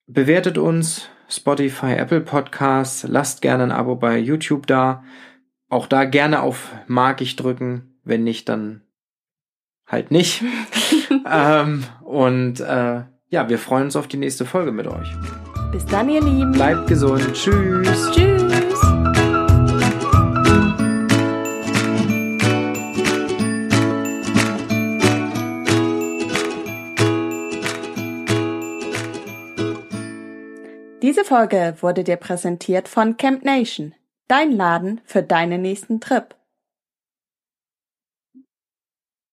bewertet 0.07 0.59
uns 0.59 1.09
Spotify, 1.28 1.94
Apple 1.94 2.20
Podcasts, 2.20 3.04
lasst 3.09 3.42
gerne 3.42 3.64
ein 3.64 3.72
Abo 3.72 3.96
bei 3.96 4.16
YouTube 4.16 4.68
da. 4.68 5.02
Auch 5.68 5.88
da 5.88 6.04
gerne 6.04 6.40
auf 6.40 6.70
Mag 6.87 7.20
ich 7.20 7.35
drücken. 7.35 7.98
Wenn 8.04 8.22
nicht, 8.22 8.48
dann 8.48 8.84
halt 9.87 10.11
nicht. 10.11 10.42
ähm, 11.31 11.85
und 12.03 12.61
äh, 12.61 13.03
ja, 13.29 13.49
wir 13.49 13.59
freuen 13.59 13.85
uns 13.85 13.97
auf 13.97 14.07
die 14.07 14.16
nächste 14.16 14.44
Folge 14.44 14.73
mit 14.73 14.87
euch. 14.87 15.09
Bis 15.73 15.85
dann, 15.87 16.09
ihr 16.09 16.23
Lieben. 16.23 16.53
Bleibt 16.53 16.87
gesund. 16.87 17.33
Tschüss. 17.33 18.11
Tschüss. 18.12 18.44
Diese 31.03 31.25
Folge 31.25 31.77
wurde 31.81 32.03
dir 32.03 32.16
präsentiert 32.16 32.88
von 32.88 33.16
Camp 33.16 33.44
Nation, 33.44 33.94
dein 34.27 34.53
Laden 34.53 35.01
für 35.05 35.23
deinen 35.23 35.61
nächsten 35.61 36.01
Trip. 36.01 36.35